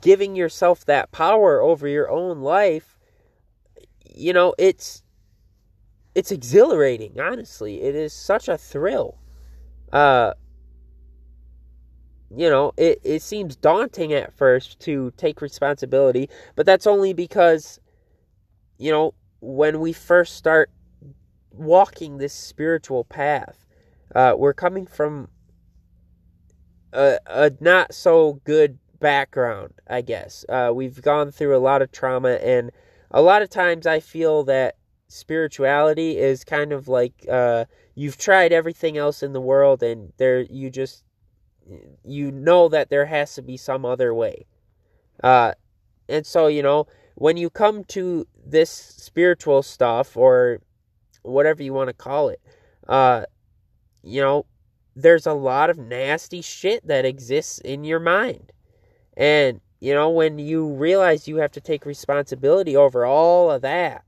[0.00, 2.98] giving yourself that power over your own life,
[4.14, 5.02] you know, it's
[6.20, 7.80] it's exhilarating, honestly.
[7.80, 9.18] It is such a thrill.
[9.90, 10.34] Uh
[12.36, 17.80] you know, it, it seems daunting at first to take responsibility, but that's only because,
[18.78, 20.70] you know, when we first start
[21.50, 23.66] walking this spiritual path,
[24.14, 25.28] uh, we're coming from
[26.92, 30.44] a, a not so good background, I guess.
[30.48, 32.70] Uh, we've gone through a lot of trauma, and
[33.10, 34.76] a lot of times I feel that
[35.10, 40.40] spirituality is kind of like uh, you've tried everything else in the world, and there
[40.40, 41.04] you just
[42.04, 44.46] you know that there has to be some other way.
[45.22, 45.52] Uh,
[46.08, 50.60] and so you know when you come to this spiritual stuff or
[51.22, 52.40] whatever you want to call it,
[52.88, 53.24] uh,
[54.02, 54.46] you know
[54.96, 58.52] there's a lot of nasty shit that exists in your mind.
[59.16, 64.04] And, you know, when you realize you have to take responsibility over all of that,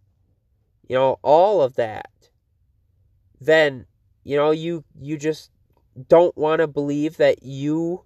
[0.88, 2.10] you know, all of that,
[3.40, 3.86] then,
[4.24, 5.50] you know, you you just
[6.08, 8.04] don't want to believe that you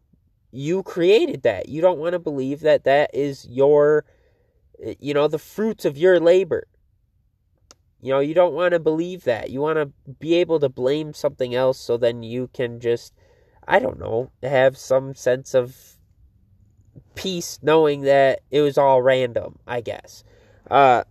[0.50, 1.68] you created that.
[1.68, 4.04] You don't want to believe that that is your
[5.00, 6.66] you know, the fruits of your labor.
[8.02, 9.50] You know, you don't want to believe that.
[9.50, 13.14] You want to be able to blame something else so then you can just,
[13.66, 15.96] I don't know, have some sense of
[17.14, 20.24] peace knowing that it was all random, I guess.
[20.70, 21.04] Uh,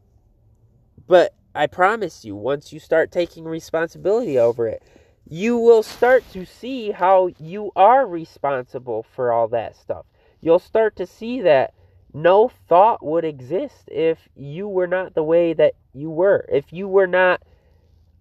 [1.08, 4.84] but I promise you, once you start taking responsibility over it,
[5.28, 10.06] you will start to see how you are responsible for all that stuff.
[10.42, 11.74] You'll start to see that
[12.14, 16.88] no thought would exist if you were not the way that you were, if you
[16.88, 17.42] were not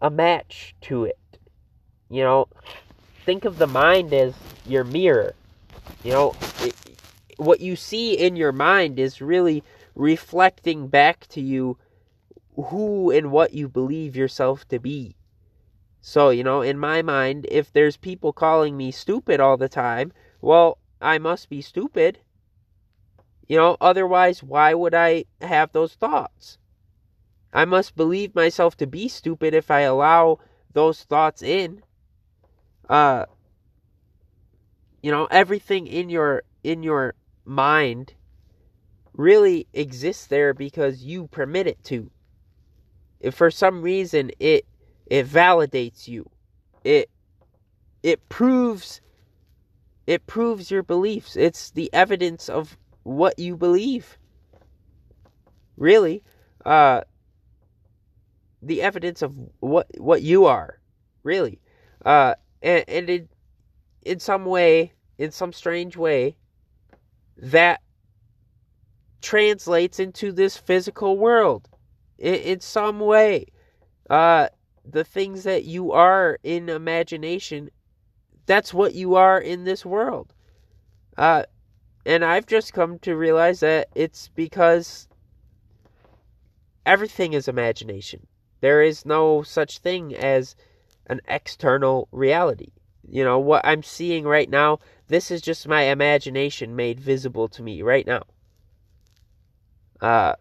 [0.00, 1.18] a match to it.
[2.08, 2.48] You know,
[3.26, 5.34] think of the mind as your mirror.
[6.04, 6.74] You know, it,
[7.36, 9.64] what you see in your mind is really
[9.94, 11.76] reflecting back to you
[12.56, 15.16] who and what you believe yourself to be.
[16.00, 20.12] So, you know, in my mind, if there's people calling me stupid all the time,
[20.40, 22.18] well, I must be stupid
[23.46, 26.58] you know, otherwise, why would I have those thoughts?
[27.52, 30.38] I must believe myself to be stupid if I allow
[30.72, 31.82] those thoughts in.
[32.88, 33.26] Uh,
[35.02, 38.14] you know, everything in your in your mind
[39.12, 42.10] really exists there because you permit it to.
[43.24, 44.66] If for some reason it
[45.06, 46.28] it validates you,
[46.84, 47.08] it
[48.02, 49.00] it proves
[50.06, 51.34] it proves your beliefs.
[51.34, 54.18] It's the evidence of what you believe.
[55.78, 56.22] Really,
[56.66, 57.00] uh,
[58.60, 60.78] the evidence of what what you are,
[61.22, 61.62] really,
[62.04, 63.28] uh, and, and in
[64.02, 66.36] in some way, in some strange way,
[67.38, 67.80] that
[69.22, 71.70] translates into this physical world
[72.24, 73.46] in, in some way.
[74.08, 74.48] Uh,
[74.84, 77.70] the things that you are in imagination,
[78.46, 80.32] that's what you are in this world.
[81.16, 81.44] Uh,
[82.04, 85.08] and I've just come to realize that it's because
[86.84, 88.26] everything is imagination.
[88.60, 90.56] There is no such thing as
[91.06, 92.72] an external reality.
[93.08, 97.62] You know, what I'm seeing right now, this is just my imagination made visible to
[97.62, 98.22] me right now.
[100.00, 100.34] Uh,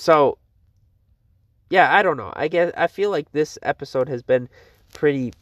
[0.00, 0.38] so,
[1.68, 2.32] yeah, I don't know.
[2.34, 4.48] I guess I feel like this episode has been
[4.94, 5.34] pretty,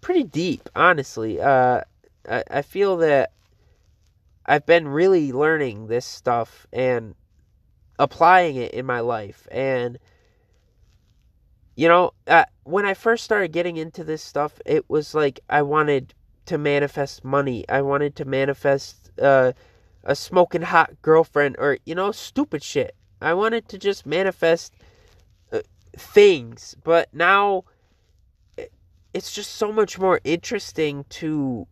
[0.00, 1.38] pretty deep, honestly.
[1.38, 1.82] Uh,
[2.26, 3.32] I, I feel that
[4.46, 7.14] I've been really learning this stuff and
[7.98, 9.46] applying it in my life.
[9.50, 9.98] And,
[11.76, 15.60] you know, uh, when I first started getting into this stuff, it was like I
[15.60, 16.14] wanted
[16.46, 17.68] to manifest money.
[17.68, 19.52] I wanted to manifest uh,
[20.02, 22.96] a smoking hot girlfriend or, you know, stupid shit.
[23.20, 24.74] I wanted to just manifest
[25.52, 25.60] uh,
[25.96, 26.76] things.
[26.82, 27.64] But now
[29.12, 31.66] it's just so much more interesting to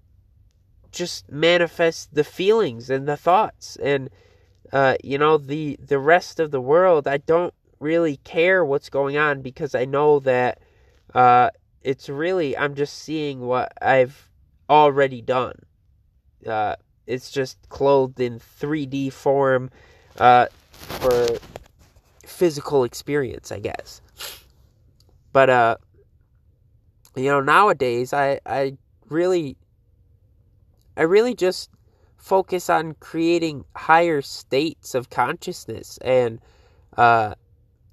[0.90, 4.10] just manifest the feelings and the thoughts and
[4.72, 9.16] uh, you know the the rest of the world i don't really care what's going
[9.16, 10.58] on because i know that
[11.14, 11.50] uh,
[11.82, 14.30] it's really i'm just seeing what i've
[14.68, 15.54] already done
[16.46, 16.74] uh,
[17.06, 19.70] it's just clothed in 3d form
[20.18, 20.46] uh,
[20.78, 21.38] for
[22.24, 24.00] physical experience i guess
[25.32, 25.76] but uh
[27.16, 28.76] you know nowadays i i
[29.08, 29.56] really
[30.98, 31.70] I really just
[32.16, 36.40] focus on creating higher states of consciousness and,
[36.96, 37.34] uh,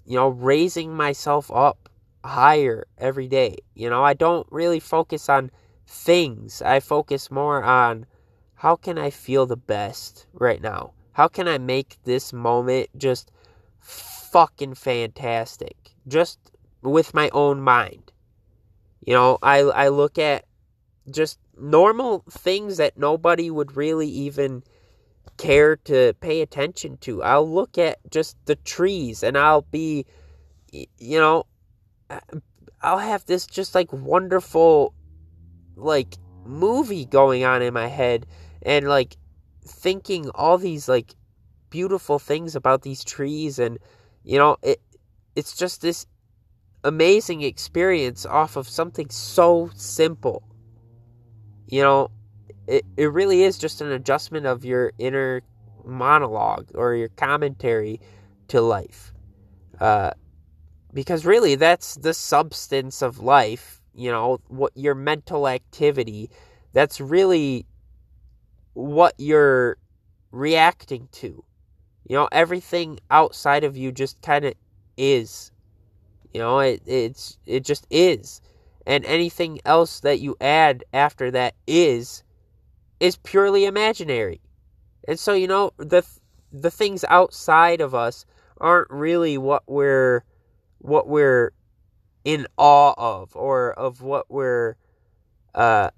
[0.08, 1.88] you know, raising myself up
[2.24, 3.58] higher every day.
[3.76, 5.52] You know, I don't really focus on
[5.86, 6.64] things.
[6.64, 8.08] I focus more on
[8.56, 10.95] how can I feel the best right now?
[11.16, 13.32] How can I make this moment just
[13.80, 15.78] fucking fantastic?
[16.10, 16.40] Just
[16.82, 18.12] with my own mind.
[19.00, 20.44] You know, I I look at
[21.10, 24.64] just normal things that nobody would really even
[25.38, 27.24] care to pay attention to.
[27.24, 30.06] I'll look at just the trees and I'll be,
[30.74, 31.46] you know,
[32.10, 32.20] uh,
[32.82, 34.94] I'll have this just like wonderful,
[35.78, 38.26] like, movie going on in my head
[38.62, 39.16] and like
[39.68, 41.16] thinking all these like
[41.70, 43.78] beautiful things about these trees and
[44.24, 44.80] you know it
[45.36, 46.06] it's just this
[46.84, 50.44] amazing experience off of something so simple
[51.68, 52.12] you know,
[52.68, 55.42] it, it really is just an adjustment of your inner
[55.84, 58.00] monologue or your commentary
[58.50, 59.14] to life.
[59.80, 60.12] Uh,
[60.94, 66.30] because really, that's the substance of life, you know, what your mental activity,
[66.74, 67.66] that's really
[68.76, 69.78] what you're
[70.32, 71.44] reacting to.
[72.08, 74.54] You know, everything outside of you just kind of
[74.96, 75.52] is.
[76.34, 78.42] You know, it it's it just is
[78.86, 82.24] and anything else that you add after that is
[83.00, 84.42] is purely imaginary.
[85.08, 86.04] And so you know the
[86.52, 88.26] the things outside of us
[88.58, 90.24] aren't really what we're
[90.80, 91.52] what we're
[92.24, 94.76] in awe of or of what we're
[95.54, 95.90] uh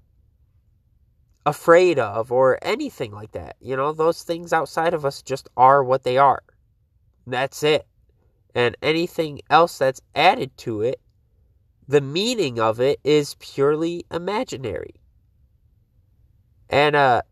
[1.48, 3.56] afraid of or anything like that.
[3.60, 6.42] You know, those things outside of us just are what they are.
[7.26, 7.86] That's it.
[8.54, 11.00] And anything else that's added to it
[11.88, 14.94] the meaning of it is purely imaginary.
[16.68, 17.22] And uh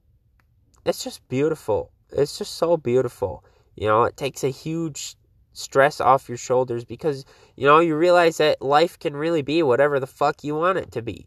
[0.86, 1.92] it's just beautiful.
[2.10, 3.44] It's just so beautiful.
[3.74, 5.16] You know, it takes a huge
[5.52, 10.00] stress off your shoulders because you know, you realize that life can really be whatever
[10.00, 11.26] the fuck you want it to be.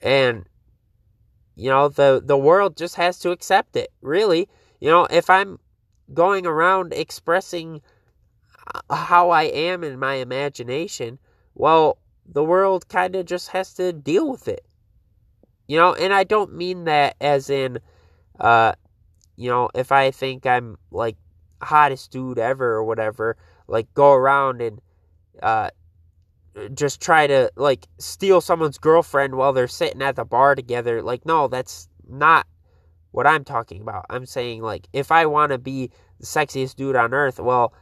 [0.00, 0.46] And
[1.56, 3.92] you know, the the world just has to accept it.
[4.00, 4.48] Really.
[4.80, 5.58] You know, if I'm
[6.14, 7.82] going around expressing
[8.90, 11.18] how I am in my imagination,
[11.54, 14.64] well, the world kind of just has to deal with it.
[15.66, 17.78] You know, and I don't mean that as in,
[18.40, 18.72] uh,
[19.36, 21.16] you know, if I think I'm like
[21.62, 23.36] hottest dude ever or whatever,
[23.68, 24.80] like go around and,
[25.42, 25.70] uh,
[26.74, 31.02] just try to like steal someone's girlfriend while they're sitting at the bar together.
[31.02, 32.46] Like, no, that's not
[33.12, 34.06] what I'm talking about.
[34.10, 37.72] I'm saying like if I want to be the sexiest dude on earth, well,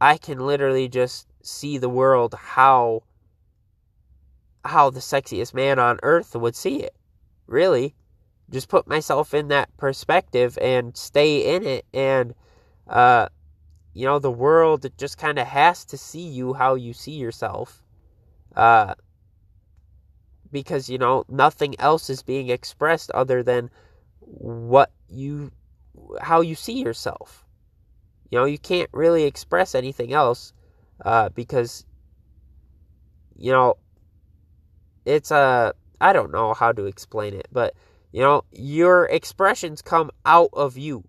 [0.00, 3.02] I can literally just see the world how
[4.64, 6.94] how the sexiest man on earth would see it.
[7.46, 7.94] Really.
[8.50, 12.34] Just put myself in that perspective and stay in it and
[12.88, 13.28] uh
[13.92, 17.82] you know the world just kind of has to see you how you see yourself.
[18.56, 18.94] Uh
[20.52, 23.70] because you know nothing else is being expressed other than
[24.20, 25.50] what you
[26.20, 27.44] how you see yourself.
[28.30, 30.52] You know, you can't really express anything else
[31.04, 31.84] uh, because
[33.36, 33.76] you know
[35.04, 37.74] it's a I don't know how to explain it, but
[38.12, 41.04] you know, your expressions come out of you.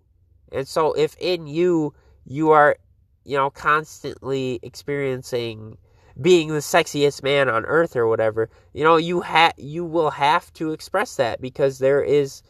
[0.52, 1.94] And so if in you
[2.24, 2.76] you are,
[3.24, 5.78] you know, constantly experiencing
[6.20, 10.52] being the sexiest man on earth or whatever, you know, you ha- you will have
[10.54, 12.42] to express that because there is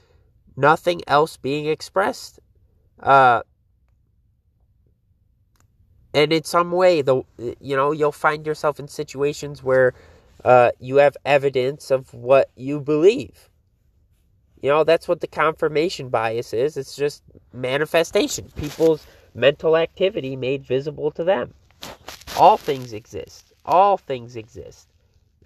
[0.57, 2.41] nothing else being expressed.
[3.01, 3.43] Uh
[6.15, 7.23] and in some way the
[7.61, 9.95] you know, you'll find yourself in situations where
[10.45, 13.49] uh, you have evidence of what you believe.
[14.63, 16.77] You know, that's what the confirmation bias is.
[16.77, 18.51] It's just manifestation.
[18.57, 21.55] People's mental activity made visible to them.
[22.37, 23.48] All things exist.
[23.69, 24.89] All things exist.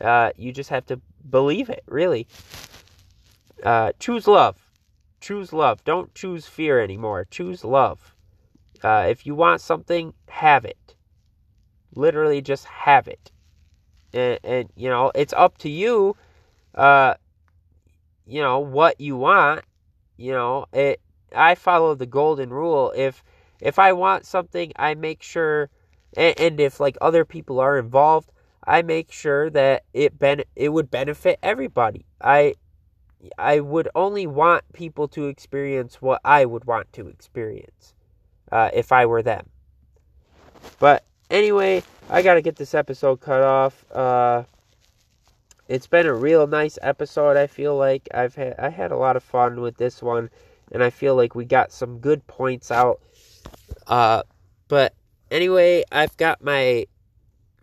[0.00, 2.26] Uh, you just have to believe it, really.
[3.62, 4.56] Uh, choose love.
[5.20, 5.84] Choose love.
[5.84, 7.26] Don't choose fear anymore.
[7.30, 8.14] Choose love.
[8.82, 10.94] Uh, if you want something, have it.
[11.94, 13.30] Literally, just have it
[14.12, 16.16] and, and you know it's up to you
[16.74, 17.14] uh
[18.26, 19.64] you know what you want
[20.16, 21.00] you know it
[21.34, 23.24] i follow the golden rule if
[23.60, 25.70] if i want something i make sure
[26.16, 28.30] and, and if like other people are involved
[28.64, 32.54] i make sure that it ben it would benefit everybody i
[33.38, 37.94] i would only want people to experience what i would want to experience
[38.50, 39.48] uh, if i were them
[40.78, 43.90] but Anyway, I got to get this episode cut off.
[43.90, 44.42] Uh,
[45.66, 47.38] it's been a real nice episode.
[47.38, 50.28] I feel like I've had I had a lot of fun with this one,
[50.72, 53.00] and I feel like we got some good points out.
[53.86, 54.24] Uh,
[54.68, 54.92] but
[55.32, 56.86] anyway, I've got my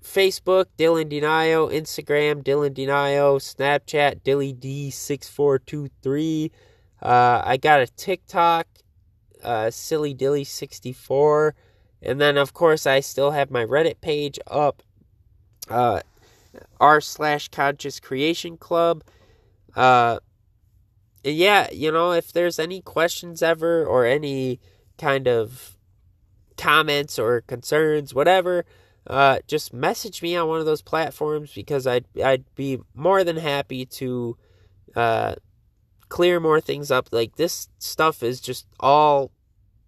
[0.04, 6.52] Facebook Dylan Denio, Instagram Dylan Denio, Snapchat Dilly D six four two three.
[7.02, 8.68] Uh, I got a TikTok,
[9.44, 11.56] uh, Silly Dilly sixty four.
[12.02, 14.82] And then, of course, I still have my Reddit page up,
[15.70, 16.00] uh,
[16.80, 19.04] r slash conscious creation club.
[19.76, 20.20] Uh,
[21.26, 24.62] yeah, you know, if there's any questions ever or any
[24.98, 25.78] kind of
[26.60, 28.66] comments or concerns, whatever,
[29.08, 33.38] uh, just message me on one of those platforms because I'd I'd be more than
[33.38, 34.38] happy to
[34.96, 35.36] uh,
[36.10, 37.10] clear more things up.
[37.12, 39.32] Like this stuff is just all,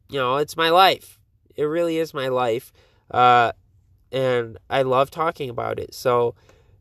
[0.09, 1.19] you know, it's my life.
[1.55, 2.71] It really is my life.
[3.09, 3.51] Uh,
[4.11, 5.93] and I love talking about it.
[5.93, 6.35] So,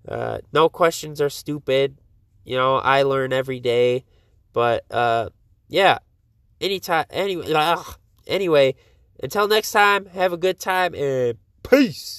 [0.09, 1.99] uh, no questions are stupid.
[2.45, 4.05] You know, I learn every day.
[4.53, 5.31] But, uh,
[5.69, 5.99] yeah.
[6.61, 8.75] Anytime, anyway, ugh, anyway,
[9.23, 12.19] until next time, have a good time and peace.